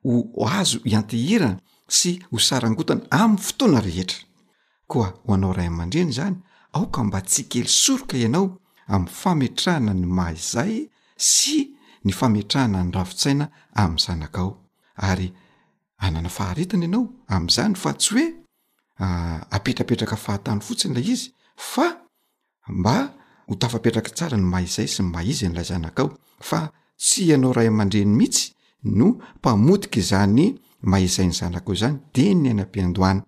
ho 0.05 0.15
azo 0.61 0.79
iantehirana 0.91 1.59
sy 1.97 2.11
ho 2.31 2.37
sarangotana 2.47 3.03
amin'ny 3.21 3.43
fotoana 3.47 3.79
rehetra 3.87 4.19
koa 4.91 5.07
ho 5.25 5.29
anao 5.35 5.53
ray 5.57 5.67
aman-drina 5.71 6.11
zany 6.17 6.37
aoka 6.77 6.99
mba 7.07 7.19
tsy 7.29 7.43
kely 7.51 7.67
soroka 7.81 8.15
ianao 8.23 8.47
amin'ny 8.93 9.15
fametrahana 9.21 9.91
ny 9.99 10.05
mahaizay 10.17 10.75
sy 11.35 11.55
ny 12.05 12.11
fametrahana 12.19 12.79
ny 12.85 12.91
ravi-tsaina 12.99 13.45
amin'ny 13.83 14.03
zanakao 14.05 14.49
ary 15.11 15.29
anana 16.05 16.29
faharitana 16.29 16.85
ianao 16.85 17.05
amn'izany 17.35 17.75
fa 17.83 17.91
tsy 17.99 18.13
oe 18.19 18.25
ah, 19.05 19.39
apetrapetraka 19.57 20.17
fahatany 20.25 20.61
fotsiny 20.67 20.93
ilay 20.97 21.09
izy 21.15 21.27
fa 21.71 21.87
mba 22.77 22.93
ho 23.47 23.53
tafapetraka 23.61 24.09
tsara 24.17 24.35
no 24.41 24.47
maizay 24.55 24.87
syy 24.93 25.05
maizy 25.13 25.45
n'ilay 25.47 25.67
zanakao 25.71 26.09
fa 26.49 26.59
tsy 27.05 27.19
ianao 27.31 27.51
ray 27.57 27.67
aman-dreny 27.73 28.11
mihitsy 28.19 28.45
no 28.99 29.07
mpamodika 29.37 29.99
zany 30.11 30.45
maizayny 30.91 31.33
zanakao 31.39 31.73
zany 31.81 31.97
de 32.13 32.25
ny 32.41 32.45
ainam-piandoana 32.49 33.21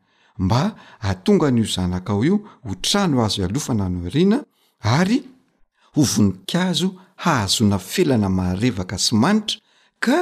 mba 0.43 0.61
atonga 1.09 1.45
an'io 1.47 1.67
zanakao 1.75 2.23
io 2.29 2.35
ho 2.65 2.75
trano 2.85 3.15
azo 3.25 3.41
i 3.41 3.45
alofana 3.45 3.85
no 3.89 4.09
rina 4.15 4.37
ary 4.81 5.19
hovoninkazo 5.95 6.87
hahazona 7.23 7.77
felana 7.89 8.29
maharevaka 8.37 8.97
sy 9.05 9.15
manitra 9.21 9.59
ka 10.05 10.17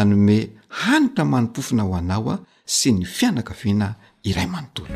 anome 0.00 0.38
hanitra 0.80 1.24
manompofina 1.30 1.82
ho 1.88 1.92
anao 2.00 2.30
a 2.30 2.36
sy 2.76 2.90
ny 2.96 3.04
fianakaviana 3.16 3.88
iray 4.28 4.44
amanontolo 4.46 4.92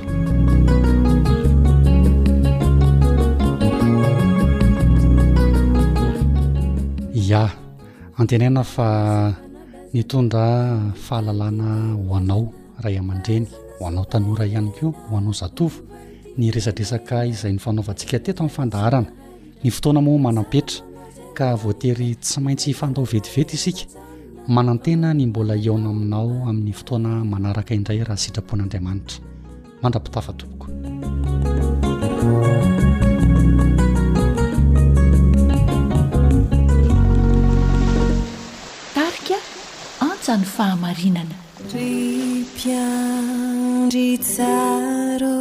ya 7.30 7.44
antenaina 8.20 8.62
fa 8.74 8.88
nitondra 9.94 10.44
fahalalana 11.09 11.68
hoanao 12.09 12.42
ray 12.84 12.96
aman-dreny 13.03 13.46
hoanao 13.78 14.05
tanora 14.12 14.44
ihany 14.51 14.70
ko 14.76 14.86
hoanao 15.11 15.32
zatovo 15.40 15.78
ny 16.38 16.51
resadresaka 16.57 17.24
izay 17.32 17.53
ny 17.53 17.59
fanaovantsika 17.66 18.16
teto 18.24 18.40
amin'nyfandaharana 18.42 19.09
ny 19.64 19.68
fotoana 19.74 20.01
moa 20.07 20.18
manam-petra 20.26 20.76
ka 21.36 21.46
voatery 21.62 22.09
tsy 22.22 22.36
maintsy 22.44 22.76
fandao 22.80 23.05
vetivety 23.12 23.55
isika 23.59 23.84
manantena 24.49 25.12
ny 25.14 25.26
mbola 25.26 25.57
iona 25.57 25.91
aminao 25.91 26.45
amin'ny 26.49 26.72
fotoana 26.72 27.24
manaraka 27.32 27.74
indray 27.74 28.05
raha 28.09 28.16
sitrapon'andriamanitra 28.22 29.18
mandrapitafa 29.82 30.32
topoko 30.32 30.66
tarika 38.97 39.36
antsany 40.09 40.45
fahamarinana 40.57 41.36
piadrsaro 42.57 45.36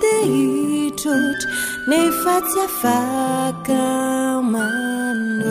te 0.00 0.12
hitrotra 0.26 1.50
nefa 1.88 2.34
tsy 2.48 2.60
afaka 2.66 3.78
mamina 4.52 5.43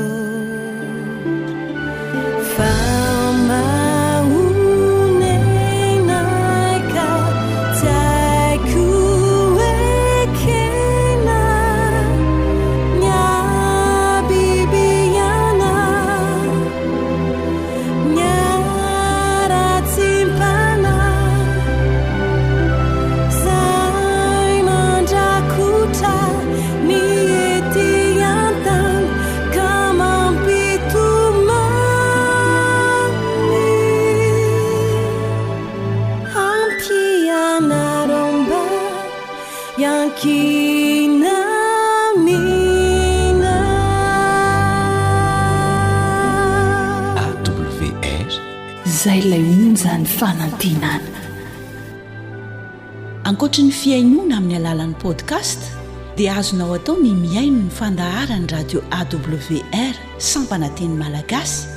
podcast 55.04 55.60
dia 56.16 56.34
azonao 56.40 56.74
atao 56.80 56.96
ny 56.98 57.12
miaino 57.14 57.60
ny 57.68 57.72
fandaharany 57.80 58.48
radio 58.56 58.80
awr 58.98 59.94
sampana 60.32 60.70
nteny 60.72 60.96
malagasy 61.04 61.68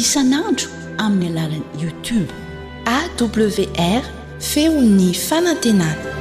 isanandro 0.00 0.66
amin'ny 1.04 1.28
alalany 1.30 1.66
youtube 1.82 2.30
awr 2.96 4.02
feo 4.50 4.72
'ny 4.82 5.10
fanantenana 5.26 6.15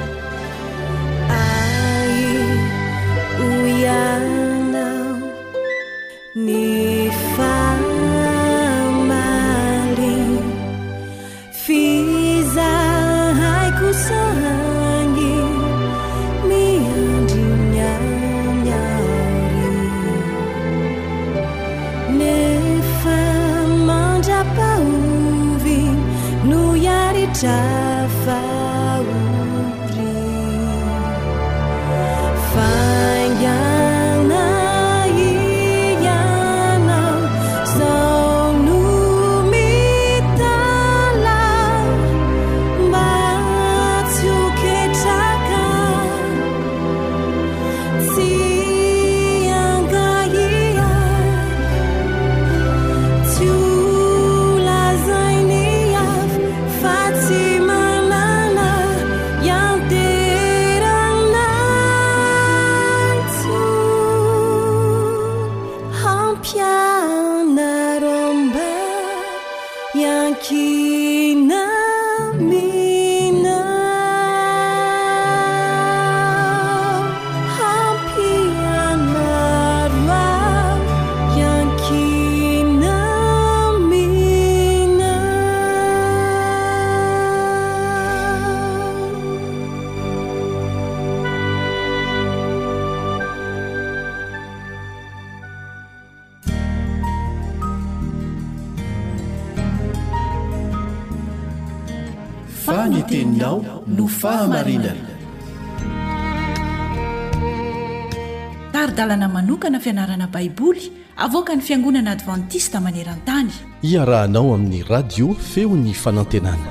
fianarana 109.86 110.28
baiboly 110.28 110.86
avoka 111.26 111.56
ny 111.56 111.62
fiangonana 111.62 112.12
advantista 112.18 112.78
maneran-tany 112.86 113.52
iarahanao 113.92 114.50
amin'ny 114.56 114.82
radio 114.96 115.28
feo 115.52 115.76
ny 115.82 115.94
fanantenana 116.04 116.70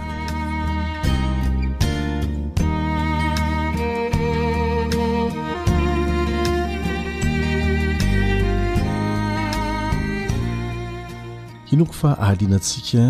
inoko 11.74 11.94
fa 12.00 12.10
ahalianantsika 12.24 13.04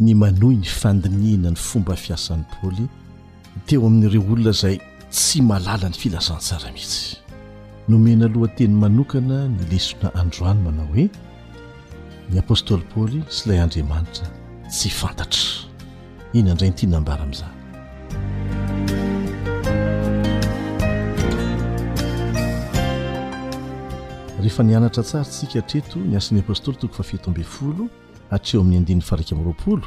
ny 0.00 0.12
manoy 0.24 0.58
ny 0.64 0.68
fandinihina 0.80 1.54
ny 1.54 1.58
fomba 1.68 1.94
fiasan'ny 2.04 2.44
paoly 2.52 2.88
teo 3.66 3.86
amin'nyireo 3.86 4.26
olona 4.32 4.52
zay 4.62 4.76
tsy 5.14 5.38
malala 5.50 5.86
ny 5.88 5.96
filazantsara 6.02 6.72
mihitsy 6.74 7.19
nomena 7.88 8.24
aloha 8.26 8.48
teny 8.56 8.74
manokana 8.74 9.48
ny 9.48 9.62
lesona 9.70 10.08
androany 10.20 10.60
manao 10.64 10.86
hoe 10.94 11.08
ny 12.30 12.36
apôstôly 12.40 12.84
paoly 12.94 13.22
sy 13.28 13.44
ilay 13.46 13.60
andriamanitra 13.60 14.26
tsy 14.70 14.88
fantatra 15.00 15.46
iny 16.32 16.50
andray 16.50 16.70
nyti 16.70 16.86
nambara 16.86 17.22
amin'izany 17.24 17.54
rehefa 24.42 24.62
nianatra 24.62 25.02
tsara 25.02 25.24
ntsika 25.24 25.58
atreto 25.62 25.96
ny 26.10 26.16
asin'ny 26.18 26.40
apôstoly 26.40 26.76
toko 26.80 26.94
fa 26.96 27.02
fito 27.10 27.26
ambefolo 27.30 27.84
atreo 28.36 28.60
amin'ny 28.62 28.78
andinny 28.80 29.02
faraika 29.08 29.32
amin'yroapolo 29.34 29.86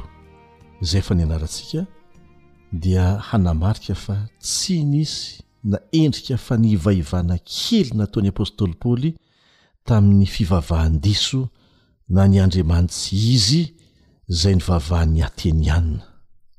izay 0.84 1.02
fa 1.08 1.14
ni 1.16 1.24
anarantsika 1.24 1.82
dia 2.84 3.06
hanamarika 3.30 3.96
fa 3.96 4.16
tsy 4.46 4.76
nisy 4.92 5.42
na 5.64 5.80
endrika 5.92 6.38
fa 6.38 6.58
ni 6.58 6.76
vaivana 6.76 7.38
kely 7.40 7.90
nataony 7.98 8.30
apôstôly 8.30 8.76
paly 8.76 9.10
tamin'ny 9.88 10.26
fivavahandiso 10.36 11.42
na 12.16 12.28
ny 12.28 12.38
andriamanitsy 12.44 13.16
izy 13.36 13.62
zay 14.28 14.56
ny 14.58 14.64
vavahan'ny 14.68 15.22
atieny 15.28 15.68
anina 15.78 16.06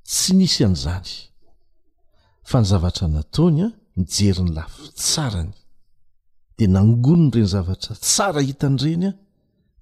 tsy 0.09 0.33
nisy 0.41 0.65
an'izany 0.65 1.11
fa 2.51 2.61
ny 2.63 2.67
zavatra 2.73 3.09
nataony 3.13 3.63
a 3.69 3.69
mijerin'ny 4.01 4.55
lafi 4.57 4.89
tsarany 5.01 5.53
dia 6.59 6.69
nangonony 6.73 7.31
reny 7.37 7.47
zavatra 7.47 7.95
tsara 8.01 8.41
hitan'ireny 8.41 9.07
a 9.13 9.13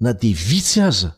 na 0.02 0.10
de 0.12 0.32
vitsy 0.34 0.80
aza 0.82 1.10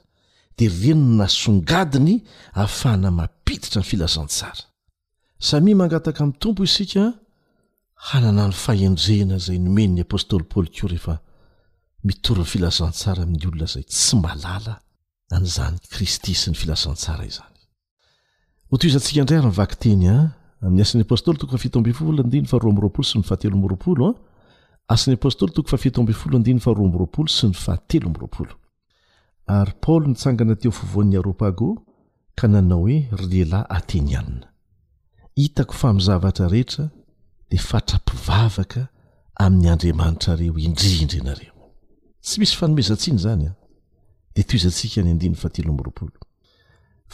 dia 0.56 0.68
renony 0.70 1.16
nasongadiny 1.16 2.14
hahafahna 2.54 3.08
mampiditra 3.10 3.80
ny 3.80 3.86
filazantsara 3.90 4.64
samia 5.40 5.76
mangataka 5.76 6.20
amin'ny 6.24 6.38
tompo 6.40 6.64
isika 6.68 7.16
hananany 8.10 8.52
fahendrena 8.52 9.38
zay 9.38 9.58
nomenyny 9.58 10.04
apôstôly 10.04 10.44
paoly 10.52 10.68
koa 10.78 10.88
rehefa 10.92 11.14
mitoryn'ny 12.08 12.50
filazantsara 12.52 13.20
amin'ny 13.24 13.46
olona 13.48 13.66
izay 13.68 13.84
tsy 13.88 14.14
malala 14.22 14.74
an'zany 15.36 15.78
kristy 15.92 16.34
sy 16.36 16.52
ny 16.52 16.58
filazantsara 16.60 17.24
izany 17.30 17.58
oto 18.72 18.84
izantsika 18.88 19.22
indray 19.22 19.40
ary 19.40 19.48
mivaky 19.48 19.76
teny 19.84 20.04
a 20.14 20.16
ah, 20.16 20.70
'ny 20.70 20.80
asin'ny 20.84 21.04
apôstoly 21.08 21.38
tok 21.40 21.54
fatofaromraol 21.54 23.06
sy 23.10 23.20
ny 23.22 23.26
fahateoraolan 23.28 24.12
ah. 24.12 24.14
asn'ny 24.94 25.16
apostoly 25.16 25.52
toko 25.56 25.68
fafofarol 25.72 26.44
sy 27.32 27.48
ny 27.48 27.56
fahateoapo 27.64 28.44
ary 29.58 29.72
paol 29.84 30.02
nitsangana 30.10 30.54
teo 30.60 30.72
fovoan'ni 30.78 31.16
areopago 31.22 31.70
ka 32.38 32.46
nanao 32.52 32.84
hoe 32.84 32.96
relay 33.20 33.64
ateniainahitako 33.78 35.74
famzavatra 35.82 36.46
rehetra 36.56 36.86
dia 37.50 37.60
fatra-pivavaka 37.70 38.82
amin'ny 39.44 39.68
andriamanitrareo 39.74 40.54
indrindry 40.66 41.20
anareo 41.24 41.54
tsy 42.24 42.36
misy 42.40 42.54
fanomezatsiny 42.60 43.18
zany 43.24 43.46
a 43.46 43.50
ah. 43.50 43.54
dia 44.34 44.44
toizantsika 44.50 45.00
ny 45.02 45.10
andindry 45.14 45.40
fatylomboropolo 45.44 46.18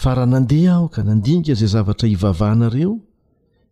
fa 0.00 0.14
raha 0.16 0.28
nandeha 0.34 0.72
aho 0.76 0.86
ka 0.94 1.00
nandinika 1.08 1.50
izay 1.54 1.70
zavatra 1.76 2.06
hivavahanareo 2.12 2.92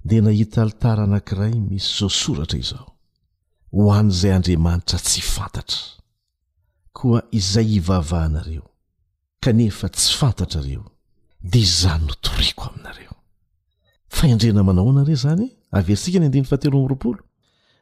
dia 0.09 0.20
nahita 0.26 0.62
alitara 0.62 1.02
anankiray 1.06 1.54
misy 1.68 1.90
zao 1.98 2.09
soratra 2.22 2.59
izao 2.64 2.88
ho 3.72 3.92
an''izay 3.98 4.32
andriamanitra 4.38 4.98
tsy 5.06 5.20
fantatra 5.34 5.82
koa 6.98 7.20
izay 7.38 7.66
hivavahanareo 7.76 8.66
kanefa 9.42 9.86
tsy 9.94 10.11
fantatrareo 10.20 10.84
dia 11.50 11.62
izany 11.68 12.02
notoreko 12.09 12.62
aminareo 12.70 13.14
faendrena 14.14 14.61
manao 14.68 14.90
anareo 14.90 15.18
zany 15.24 15.48
averisika 15.72 16.18
ny 16.18 16.26
andiny 16.26 16.44
fatero 16.44 16.88
ropolo 16.88 17.22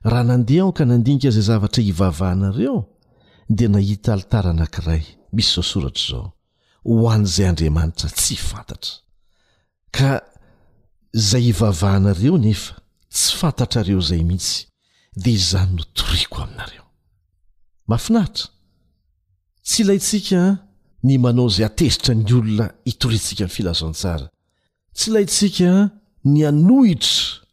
raha 0.05 0.25
nandeha 0.25 0.63
aho 0.63 0.73
ka 0.73 0.85
nandinika 0.85 1.31
zay 1.31 1.43
zavatra 1.43 1.83
ivavahanareo 1.83 2.85
de 3.49 3.69
nahita 3.69 4.13
alitara 4.13 4.51
anankiray 4.51 5.03
misy 5.33 5.49
izao 5.53 5.63
soratra 5.65 6.03
izao 6.07 6.33
ho 6.85 7.09
an'izay 7.11 7.47
andriamanitra 7.49 8.09
tsy 8.17 8.37
fantatra 8.37 8.93
ka 9.97 10.11
zay 11.13 11.43
hivavahanareo 11.47 12.37
nefa 12.39 12.75
tsy 13.15 13.33
fantatra 13.41 13.83
reo 13.83 13.99
izay 14.01 14.23
mihitsy 14.29 14.67
de 15.23 15.31
izany 15.37 15.71
notoriko 15.77 16.37
aminareo 16.43 16.85
mafinahitra 17.89 18.49
tsy 19.67 19.83
ilaytsika 19.83 20.39
ah, 20.47 20.53
ny 21.07 21.19
manao 21.19 21.49
zay 21.55 21.67
atezitra 21.67 22.13
ny 22.15 22.33
olona 22.39 22.67
itoritsika 22.91 23.45
n 23.47 23.51
filazantsara 23.57 24.27
tsy 24.97 25.09
laytsika 25.15 25.67
ah, 25.75 25.91
ny 26.33 26.43
anohitra 26.51 27.46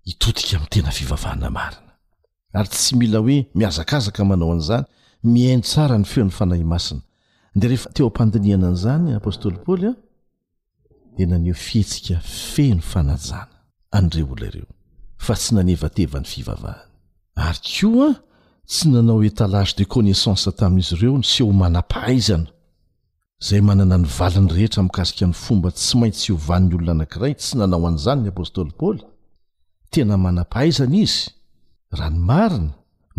hitotika 0.09 0.53
amin'ny 0.57 0.73
tena 0.75 0.91
fivavahana 0.99 1.49
marina 1.57 1.93
ary 2.59 2.69
tsy 2.73 2.93
mila 3.01 3.19
hoe 3.25 3.39
miazakazaka 3.59 4.21
manao 4.31 4.51
an'izany 4.55 4.85
mihaino 5.33 5.63
tsara 5.69 5.97
ny 5.99 6.05
feo 6.13 6.25
n'ny 6.25 6.35
fanahy 6.39 6.65
masina 6.73 7.03
de 7.61 7.65
rehefa 7.71 7.91
teo 7.97 8.07
ampandiniana 8.11 8.67
an'izany 8.71 9.09
apôstoly 9.19 9.59
polya 9.67 9.93
tenaneo 11.17 11.55
fietsika 11.55 12.17
feno 12.21 12.83
fanajana 12.91 13.47
an'reo 13.97 14.27
ola 14.35 14.49
reo 14.55 14.69
fa 15.25 15.35
tsy 15.41 15.51
nanevatevany 15.55 16.27
fivavahany 16.33 16.85
ary 17.47 17.61
koaa 17.83 18.13
tsy 18.71 18.85
nanao 18.93 19.21
etalagy 19.29 19.71
de 19.79 19.85
conaissansa 19.95 20.51
tamin'izy 20.59 20.93
ireo 20.97 21.15
ny 21.19 21.25
seho 21.33 21.53
manam-paizana 21.61 22.47
zay 23.49 23.61
manana 23.69 23.97
ny 23.99 24.07
valiny 24.19 24.49
rehetra 24.55 24.83
mikasika 24.89 25.27
ny 25.29 25.33
fomba 25.45 25.69
tsy 25.73 25.93
maintsy 26.01 26.29
ehovan'ny 26.33 26.75
olona 26.77 26.93
anankiray 26.95 27.33
tsy 27.41 27.53
nanao 27.59 27.83
an'izany 27.89 28.21
ny 28.23 28.29
apôstoly 28.33 28.73
paly 28.81 29.01
tena 29.93 30.17
manampaaizana 30.25 30.97
izy 31.05 31.19
ra 31.99 32.07
ny 32.15 32.19
marina 32.31 32.73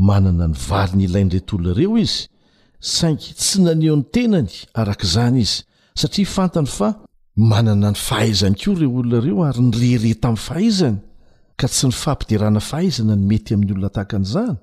manana 0.08 0.46
ny 0.52 0.58
valiny 0.70 1.04
ilaindret 1.06 1.54
olo 1.56 1.72
reo 1.80 1.98
izy 2.06 2.18
saingy 2.96 3.28
tsy 3.40 3.58
naneho 3.66 3.96
ny 4.00 4.04
tenany 4.14 4.54
arak'izany 4.80 5.40
izy 5.46 5.58
satria 6.00 6.26
fantany 6.38 6.68
fa 6.78 6.90
manana 7.38 7.92
ny 7.94 7.98
fahaizany 7.98 8.56
koa 8.58 8.74
ireo 8.74 8.90
olona 9.02 9.20
reo 9.26 9.44
ary 9.46 9.62
nyrehre 9.62 10.12
tamin'ny 10.22 10.44
fahaizany 10.48 10.98
ka 11.60 11.68
tsy 11.68 11.88
ny 11.90 11.94
fampiderana 11.94 12.60
fahaizana 12.70 13.16
ny 13.16 13.24
mety 13.32 13.54
amin'ny 13.56 13.74
olona 13.76 13.90
tahakan'izany 13.98 14.56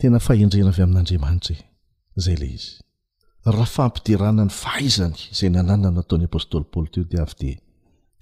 tena 0.00 0.18
fahendrena 0.26 0.70
avy 0.74 0.82
amin'andriamanitra 0.86 1.54
e. 1.56 1.60
zay 2.24 2.36
la 2.40 2.46
izy 2.56 2.72
raha 3.54 3.66
fampiderana 3.76 4.42
ny 4.48 4.52
faaizany 4.62 5.16
izay 5.32 5.50
nananan 5.56 5.92
nataon'ny 6.00 6.26
apôstôly 6.30 6.66
paoly 6.72 6.88
teo 6.94 7.04
dia 7.10 7.22
avy 7.26 7.36
dia 7.40 7.58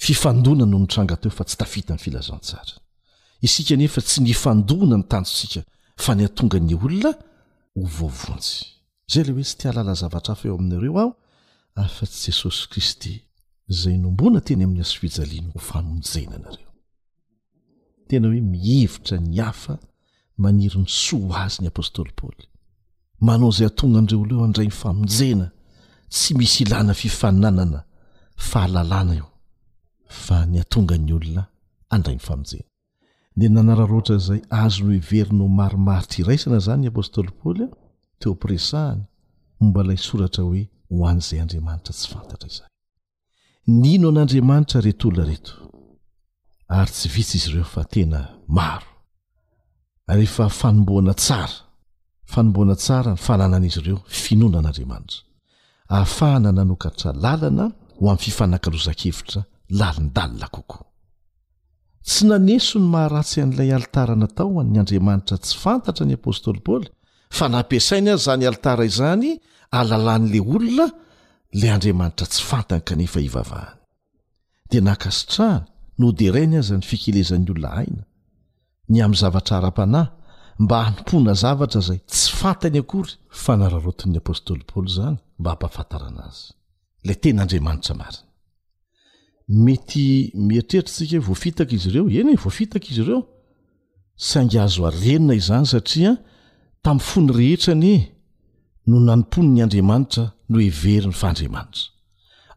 fifandona 0.06 0.64
no 0.72 0.78
mitranga 0.84 1.16
teo 1.22 1.30
fa 1.38 1.44
tsy 1.46 1.56
tafita 1.62 1.92
ny 1.94 2.00
filazaontsara 2.04 2.74
isika 3.46 3.74
nefa 3.82 4.00
tsy 4.08 4.20
ny 4.26 4.34
fandona 4.44 4.96
ny 4.98 5.04
tanjosika 5.12 5.60
fa 6.04 6.12
ny 6.18 6.22
atonga 6.28 6.58
ny 6.68 6.74
olona 6.74 7.10
ho 7.76 7.86
vovonjy 7.98 8.52
izay 9.08 9.22
ley 9.26 9.34
hoe 9.38 9.44
tsy 9.48 9.56
tialala 9.62 9.94
zavatra 10.02 10.32
afa 10.34 10.48
eo 10.50 10.56
aminareo 10.58 10.94
aho 11.02 11.10
ary 11.80 11.94
fa 11.98 12.06
tsy 12.10 12.26
jesosy 12.30 12.66
kristy 12.74 13.14
zay 13.76 13.94
nombona 14.04 14.38
teny 14.46 14.64
amin'ny 14.64 14.80
azofijaliany 14.86 15.48
no 15.54 15.60
famonjena 15.70 16.36
nareo 16.44 16.68
tena 18.08 18.26
hoe 18.32 18.40
miivotra 18.54 19.16
ny 19.24 19.36
hafa 19.44 19.74
maniry 20.42 20.76
n'ny 20.78 20.88
soaa 21.04 21.40
azy 21.46 21.58
ny 21.62 21.68
apôstôly 21.70 22.12
paly 22.20 22.44
manao 23.26 23.50
izay 23.54 23.66
atongandireo 23.72 24.20
oloeo 24.24 24.44
andray 24.46 24.66
ny 24.70 24.74
famonjena 24.82 25.46
tsy 26.12 26.30
misy 26.38 26.60
ilana 26.64 26.94
fifananana 27.02 27.80
fa 28.50 28.58
halalàna 28.64 29.12
io 29.20 29.28
fa 30.24 30.36
ny 30.52 30.56
atongany 30.64 31.10
olona 31.16 31.42
andrayny 31.96 32.22
famojena 32.28 32.68
de 33.38 33.46
nanararoatra 33.54 34.16
zay 34.28 34.40
azo 34.62 34.80
no 34.86 34.92
ivery 35.00 35.32
no 35.38 35.44
maromarotiraisana 35.58 36.58
zany 36.66 36.80
ny 36.82 36.88
apôstoly 36.90 37.30
paoly 37.42 37.64
teo 38.20 38.30
mpresahana 38.36 39.04
mombalaysoratra 39.60 40.42
hoe 40.46 40.62
ho 40.96 41.06
an'izay 41.10 41.38
andriamanitra 41.44 41.92
tsy 41.98 42.08
fantatra 42.14 42.48
izay 42.52 42.68
nino 43.68 44.08
an'andriamanitra 44.08 44.80
retoolona 44.80 45.24
reto 45.30 45.52
ary 46.78 46.90
tsy 46.96 47.08
vitsy 47.14 47.36
izy 47.38 47.48
ireo 47.50 47.64
fa 47.68 47.82
tena 47.92 48.20
maro 48.56 48.88
rehefa 50.08 50.48
fanomboana 50.60 51.12
tsara 51.22 51.58
fanomboana 52.32 52.74
tsara 52.82 53.10
ny 53.14 53.20
fananan'izy 53.26 53.80
ireo 53.82 53.98
finoanan'andriamanitra 54.24 55.18
ahafahana 55.94 56.50
nanokatra 56.58 57.10
lalana 57.24 57.66
ho 57.98 58.04
amin'ny 58.06 58.22
fifanankaloza-kevitra 58.26 59.40
lalindalina 59.80 60.48
kokoa 60.54 60.84
tsy 62.08 62.22
naneso 62.30 62.76
ny 62.82 62.88
maharatsy 62.94 63.36
an'ilay 63.44 63.70
alitaranatao 63.78 64.54
an'ny 64.62 64.76
andriamanitra 64.82 65.36
tsy 65.44 65.54
fantatra 65.64 66.04
ny 66.08 66.14
apôstôly 66.18 66.60
paoly 66.66 66.88
fa 67.36 67.44
nampiasaina 67.54 68.10
y 68.16 68.16
izany 68.20 68.44
alitara 68.48 68.84
izany 68.90 69.30
alalàn'lay 69.80 70.42
olona 70.54 70.86
lay 71.52 71.68
andriamanitra 71.72 72.26
tsy 72.26 72.42
fantany 72.44 72.80
kanefa 72.80 73.20
hivavahany 73.20 73.76
dia 74.70 74.80
nankasitrahana 74.86 75.66
noderainy 76.02 76.56
azy 76.60 76.74
ny 76.76 76.84
fikelezan'ny 76.90 77.48
olona 77.54 77.70
haina 77.78 78.04
ny 78.92 79.00
amin'ny 79.04 79.20
zavatra 79.22 79.54
ara-panahy 79.58 80.06
mba 80.64 80.76
hanompoana 80.86 81.32
zavatra 81.42 81.80
zay 81.88 82.00
tsy 82.10 82.28
fantany 82.40 82.78
akory 82.82 83.12
fa 83.42 83.52
nararotin'ny 83.60 84.18
apôstôly 84.20 84.64
paoly 84.72 84.90
zany 84.98 85.16
mba 85.40 85.50
hampafantarana 85.54 86.22
azy 86.28 86.44
lay 87.06 87.16
tenaandriamanitra 87.22 87.94
mariny 88.00 88.22
mety 89.64 90.04
mieitreritra 90.48 90.92
tsika 90.92 91.16
hoe 91.16 91.26
voafitaka 91.28 91.72
izy 91.76 91.88
ireo 91.90 92.04
eny 92.20 92.30
e 92.36 92.40
voafitaka 92.44 92.86
izy 92.92 93.02
ireo 93.06 93.20
sy 94.28 94.34
angazo 94.42 94.80
arenina 94.88 95.34
izany 95.40 95.66
satria 95.72 96.12
tamin'ny 96.84 97.04
fony 97.10 97.28
rehetranye 97.38 97.96
no 98.88 98.98
nanompon' 99.00 99.52
ny 99.54 99.62
andriamanitra 99.62 100.30
no 100.50 100.58
heveriny 100.60 101.12
fa 101.20 101.28
andriamanitra 101.32 101.84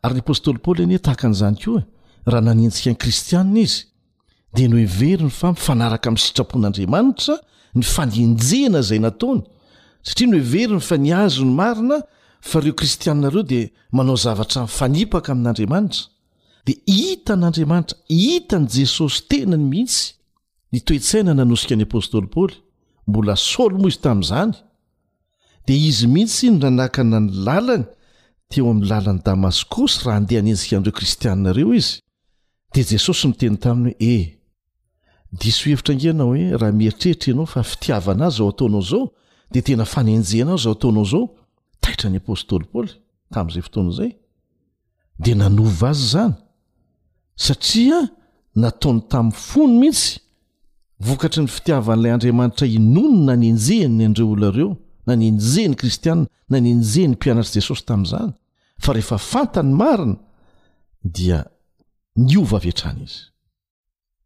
ary 0.03 0.15
ny 0.17 0.21
apôstôly 0.23 0.59
paoly 0.65 0.83
ani 0.87 0.97
tahaka 1.05 1.25
an'izany 1.29 1.57
koaa 1.63 1.81
e, 1.83 1.87
raha 2.31 2.43
nanentsika 2.47 2.89
n'i 2.93 2.99
kristianina 3.03 3.61
izy 3.67 3.79
dia 4.55 4.67
no 4.71 4.77
heveriny 4.83 5.31
fa 5.39 5.49
mifanaraka 5.55 6.05
amin'ny 6.09 6.25
sitrapon'andriamanitra 6.27 7.35
ny 7.79 7.83
fanenjena 7.95 8.79
izay 8.85 9.01
nataony 9.05 9.41
satria 10.07 10.29
noheveriny 10.33 10.81
fa 10.89 10.97
ni 11.03 11.11
azo 11.23 11.43
ny 11.49 11.53
marina 11.59 11.97
fa 12.49 12.55
ireo 12.63 12.75
kristianinareo 12.79 13.43
dia 13.51 13.65
manao 13.97 14.15
zavatra 14.25 14.59
nfanipaka 14.69 15.29
amin'andriamanitra 15.35 16.03
dia 16.67 16.77
hita 16.95 17.33
n'andriamanitra 17.41 17.97
hitan' 18.19 18.67
jesosy 18.75 19.19
tena 19.29 19.55
ny 19.61 19.65
mihisy 19.71 20.01
nytoetsaina 20.73 21.33
nanosika 21.41 21.75
ny 21.79 21.83
apôstôly 21.87 22.29
paoly 22.35 22.55
mbola 23.07 23.35
saolo 23.49 23.75
moa 23.81 23.91
izy 23.91 23.99
tamin'izany 24.07 24.53
dea 25.67 25.75
izy 25.87 26.07
mihitsy 26.07 26.51
nranakana 26.51 27.19
ny 27.19 27.29
lalany 27.45 27.83
teo 28.51 28.69
amin'ny 28.71 28.87
làlan'ny 28.89 29.21
damaskosy 29.25 29.97
raha 30.05 30.15
handeha 30.19 30.41
hanenjika 30.41 30.75
an'dreo 30.77 30.93
kristiannareo 30.99 31.69
izy 31.79 31.93
dea 32.73 32.85
jesosy 32.91 33.23
noteny 33.29 33.57
taminy 33.63 33.89
hoe 34.01 34.11
eh 34.15 34.25
dis 35.41 35.55
hohevitra 35.63 35.93
nginao 35.95 36.27
hoe 36.31 36.57
raha 36.61 36.71
mieritrehitra 36.79 37.27
ienao 37.31 37.45
fa 37.53 37.61
fitiavana 37.71 38.23
azy 38.27 38.37
zao 38.37 38.49
ataonao 38.53 38.81
izao 38.87 39.05
de 39.53 39.61
tena 39.67 39.85
fanenjehna 39.93 40.53
azy 40.55 40.63
zao 40.63 40.73
ataonao 40.75 41.05
izao 41.07 41.25
taitra 41.83 42.07
ny 42.11 42.17
apôstôly 42.23 42.65
paly 42.73 42.91
tamin'izay 43.33 43.63
fotoanaizay 43.67 44.11
dea 45.23 45.35
nanova 45.43 45.89
azy 45.93 46.03
zany 46.13 46.33
satria 47.45 47.97
nataony 48.63 49.01
tamin'ny 49.11 49.37
fony 49.49 49.73
mihitsy 49.81 50.09
vokatry 51.07 51.41
ny 51.43 51.49
fitiavan'ilay 51.57 52.11
andriamanitra 52.15 52.65
inonona 52.79 53.31
anenjehany 53.37 54.03
andreo 54.09 54.27
olnareo 54.35 54.69
na 55.05 55.15
nynje 55.15 55.67
ny 55.69 55.75
kristianina 55.75 56.27
na 56.49 56.59
nyenje 56.59 57.01
ny 57.07 57.13
mpianatr'i 57.15 57.57
jesosy 57.59 57.85
tamin'izany 57.85 58.33
fa 58.85 58.93
rehefa 58.97 59.17
fantany 59.31 59.71
marina 59.81 60.15
dia 61.17 61.39
niovaviatrany 62.27 63.03
izy 63.09 63.25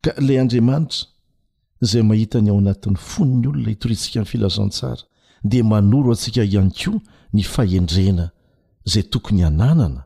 ka 0.04 0.12
lay 0.26 0.38
andriamanitra 0.44 1.00
izay 1.84 2.04
mahita 2.10 2.38
ny 2.42 2.50
ao 2.52 2.60
anatin'ny 2.62 2.98
fon 3.12 3.30
ny 3.42 3.48
olona 3.50 3.72
hitorintsika 3.74 4.20
mnny 4.22 4.32
filazantsara 4.32 5.04
dia 5.52 5.64
manoro 5.72 6.10
antsika 6.16 6.42
ihany 6.52 6.72
koa 6.80 6.98
ny 7.36 7.42
fahendrena 7.54 8.26
izay 8.88 9.04
tokony 9.14 9.42
ananana 9.50 10.02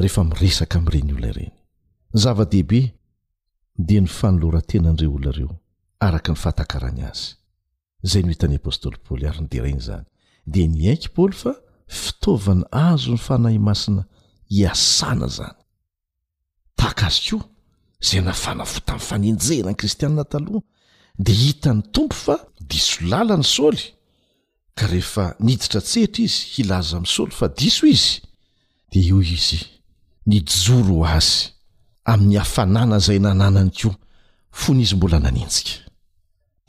rehefa 0.00 0.22
miresaka 0.30 0.76
amin'ireny 0.78 1.14
olona 1.16 1.32
ireny 1.34 1.50
zava-dehibe 2.22 2.80
dia 3.86 4.00
ny 4.04 4.10
fanoloratenanireo 4.18 5.12
olonareo 5.16 5.50
araka 6.06 6.30
ny 6.34 6.38
fatakarany 6.44 7.02
azy 7.10 7.30
zay 8.04 8.22
no 8.22 8.30
hitany 8.32 8.56
apôstoly 8.58 8.98
paoly 9.06 9.26
ary 9.28 9.42
ny 9.44 9.48
de 9.50 9.60
reny 9.62 9.80
zany 9.80 10.04
de 10.52 10.62
ny 10.68 10.88
haiky 10.90 11.08
paoly 11.16 11.36
fa 11.42 11.52
fitaovana 11.86 12.66
azo 12.94 13.12
ny 13.14 13.18
fanahy 13.26 13.58
masina 13.58 14.02
hiasana 14.50 15.28
zany 15.36 15.56
tahaka 16.76 17.06
azy 17.10 17.22
koa 17.30 17.46
zay 18.02 18.20
nafanafo 18.20 18.80
ta 18.86 18.94
min'ny 18.94 19.06
fanenjera 19.08 19.68
any 19.70 19.78
kristianina 19.82 20.24
talohaa 20.24 20.66
de 21.18 21.32
hita 21.42 21.74
ny 21.74 21.82
tompo 21.94 22.14
fa 22.24 22.36
diso 22.70 23.06
lala 23.10 23.36
ny 23.38 23.44
saôly 23.54 23.82
ka 24.74 24.86
rehefa 24.92 25.24
niditra 25.46 25.80
tsetra 25.80 26.24
izy 26.24 26.40
hilaza 26.52 26.96
amin' 26.98 27.12
soly 27.16 27.30
fa 27.38 27.46
diso 27.58 27.86
izy 27.86 28.22
de 28.92 28.98
io 29.06 29.20
izy 29.22 29.60
nijoro 30.26 31.04
azy 31.18 31.52
amin'ny 32.12 32.36
hafanana 32.42 32.96
izay 33.02 33.20
nananany 33.22 33.70
koa 33.80 33.94
fonyizy 34.60 34.94
mbola 34.96 35.18
naninjika 35.20 35.81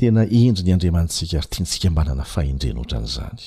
tena 0.03 0.25
indry 0.25 0.63
ny 0.67 0.73
andriamansika 0.73 1.37
ary 1.37 1.47
tiantsika 1.53 1.87
mbanana 1.89 2.23
fahendrenoatra 2.33 2.97
an'izany 2.99 3.41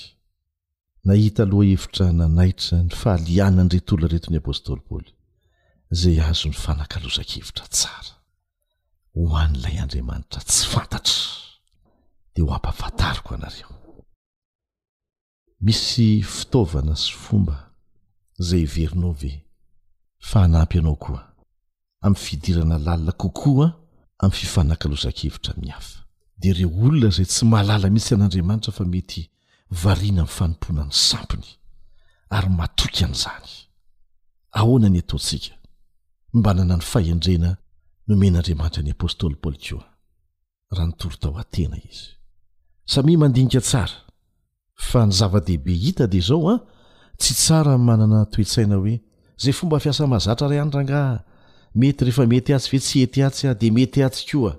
nahita 1.09 1.41
aloha 1.45 1.67
hevitra 1.71 2.05
nanaitra 2.21 2.77
ny 2.87 2.91
fahaliana 3.03 3.61
ny 3.65 3.71
retoona 3.75 4.07
reton'ny 4.13 4.39
apôstoly 4.43 4.81
paoly 4.89 5.11
izay 5.93 6.17
azo 6.31 6.49
ny 6.51 6.57
fanankaloza-kevitra 6.65 7.65
tsara 7.77 8.13
ho 9.17 9.23
an'n'ilay 9.43 9.77
andriamanitra 9.85 10.41
tsy 10.51 10.65
fantatra 10.75 11.21
dia 12.33 12.45
ho 12.45 12.49
ampafatariko 12.59 13.31
anareo 13.37 13.71
misy 15.67 16.09
fitaovana 16.37 16.95
sy 17.05 17.13
fomba 17.25 17.57
izay 18.43 18.65
verinao 18.77 19.13
ve 19.21 19.33
fa 20.29 20.39
hanampy 20.47 20.77
anao 20.81 20.97
koa 21.05 21.21
amin'ny 22.05 22.23
fidirana 22.27 22.77
lalina 22.87 23.13
kokoa 23.23 23.67
amin'ny 24.23 24.37
fifanakaloza-kevitra 24.43 25.53
ny 25.63 25.71
hafa 25.77 26.06
de 26.41 26.51
reo 26.53 26.71
olona 26.87 27.11
zay 27.15 27.27
tsy 27.27 27.45
mahalala 27.51 27.89
mitsy 27.91 28.13
an'andriamanitra 28.15 28.73
fa 28.79 28.85
mety 28.95 29.23
variana 29.83 30.23
mn'fanompona 30.27 30.83
ny 30.89 30.93
sampiny 31.07 31.47
ary 32.37 32.51
matoky 32.59 33.03
an' 33.07 33.15
izany 33.17 33.51
ahoana 34.59 34.89
ny 34.93 34.99
ataosik 35.03 35.45
mbanana 36.39 36.75
ny 36.79 36.85
fahendrena 36.93 37.51
nomen'andriamanitra 38.09 38.83
ny 38.85 38.93
apôstôly 38.97 39.37
paoly 39.43 39.59
koa 39.65 39.87
raha 40.75 40.87
nytorotao 40.91 41.35
atena 41.43 41.77
izy 41.89 42.11
sami 42.93 43.13
mandinika 43.21 43.61
tsara 43.69 43.97
fa 44.89 45.07
ny 45.07 45.13
zava-dehibe 45.19 45.73
hita 45.85 46.05
dea 46.13 46.25
zao 46.29 46.45
a 46.51 46.55
ah, 46.55 46.59
tsy 47.21 47.33
tsara 47.43 47.73
manana 47.89 48.19
toetsaina 48.33 48.77
hoe 48.81 48.95
zay 49.43 49.55
fomba 49.59 49.79
fiasa 49.85 50.03
mahazatra 50.11 50.49
ray 50.51 50.61
andrangaa 50.65 51.25
mety 51.81 52.05
rehefa 52.05 52.27
mety 52.33 52.53
atsy 52.55 52.69
ve 52.73 52.79
tsy 52.79 52.97
eti 53.05 53.21
atsy 53.27 53.43
ah 53.49 53.55
de 53.61 53.69
mety 53.77 54.01
atsy 54.07 54.25
koa 54.31 54.53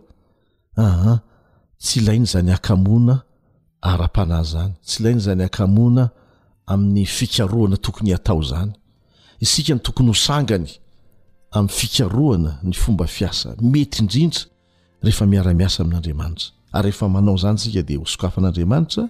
ah. 0.82 0.82
aha 0.88 1.14
tsy 1.82 2.00
ilai 2.00 2.18
ny 2.22 2.26
izany 2.26 2.52
akamona 2.54 3.22
ara-pana 3.86 4.42
zany 4.44 4.74
tsy 4.86 5.02
ilai 5.02 5.14
ny 5.16 5.20
izany 5.22 5.44
akamoana 5.46 6.10
amin'ny 6.74 7.06
fikaroana 7.06 7.78
tokony 7.78 8.12
hatao 8.14 8.42
zany 8.52 8.74
isika 9.44 9.74
ny 9.76 9.80
tokony 9.86 10.10
hosangany 10.12 10.68
amin'ny 11.52 11.76
fikaroana 11.80 12.52
ny 12.68 12.74
fomba 12.74 13.06
fiasa 13.08 13.56
mety 13.62 14.02
indrindra 14.04 14.42
rehefa 15.06 15.26
miara-miasa 15.32 15.80
amin'andriamanitra 15.84 16.48
ary 16.78 16.90
ehefa 16.92 17.10
manao 17.10 17.36
izany 17.38 17.58
sika 17.64 17.82
dia 17.88 18.00
hosokafan'andriamanitra 18.02 19.04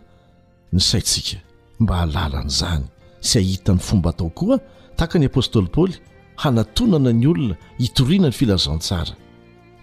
ny 0.73 0.79
saitsika 0.89 1.39
mba 1.79 1.95
halalany 2.03 2.49
izany 2.55 2.83
sy 3.21 3.39
hahitan'ny 3.39 3.79
fomba 3.87 4.11
tao 4.17 4.29
koa 4.29 4.57
taka 4.99 5.19
ny 5.19 5.25
apôstôly 5.31 5.71
paoly 5.75 5.95
hanatonana 6.43 7.11
ny 7.15 7.27
olona 7.31 7.55
hitoriana 7.79 8.27
ny 8.27 8.35
filazantsara 8.39 9.15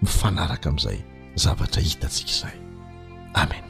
mifanaraka 0.02 0.68
amin'izay 0.68 0.98
zavatra 1.36 1.80
hitantsika 1.82 2.30
izay 2.32 2.63
amen 3.42 3.62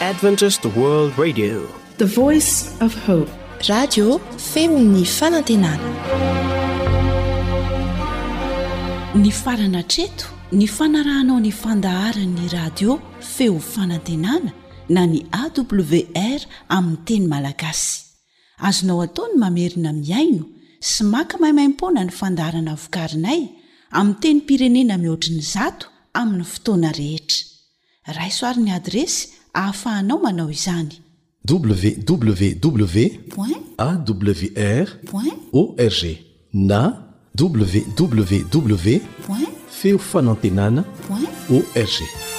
advents 0.00 0.58
t 0.62 0.66
world 0.78 1.12
radio 1.24 1.54
the 2.02 2.06
voice 2.20 2.52
of 2.86 2.92
hope 3.06 3.28
radio 3.74 4.06
femi'ny 4.52 5.04
fanantenana 5.18 5.88
ny 9.22 9.30
farana 9.42 9.82
treto 9.92 10.39
ny 10.52 10.66
fanarahanao 10.66 11.38
ny 11.42 11.50
fandaharan'ny 11.54 12.48
radio 12.52 12.96
feo 13.22 13.58
fanantenana 13.62 14.50
na 14.90 15.04
ny 15.06 15.20
awr 15.42 16.40
amin'ny 16.76 17.04
teny 17.06 17.26
malagasy 17.32 17.92
azonao 18.68 18.98
ataony 19.06 19.36
mamerina 19.42 19.90
miaino 20.02 20.44
sy 20.90 21.04
maka 21.14 21.34
mahimaimpona 21.42 22.00
ny 22.02 22.10
fandaharana 22.20 22.74
vokarinay 22.82 23.40
amin'y 23.98 24.18
teny 24.22 24.40
pirenena 24.48 24.94
mihoatriny 25.02 25.42
zato 25.54 25.86
amin'ny 26.20 26.42
fotoana 26.52 26.90
rehetra 26.98 28.10
raisoaryn'ny 28.18 28.72
adresy 28.78 29.20
ahafahanao 29.60 30.18
manao 30.24 30.50
izany 30.56 30.92
www 31.46 32.42
awr 33.78 34.86
org 35.62 36.02
na 36.52 36.80
www 37.38 38.90
fel 39.80 39.98
fanantenana 39.98 40.84
org 41.48 42.36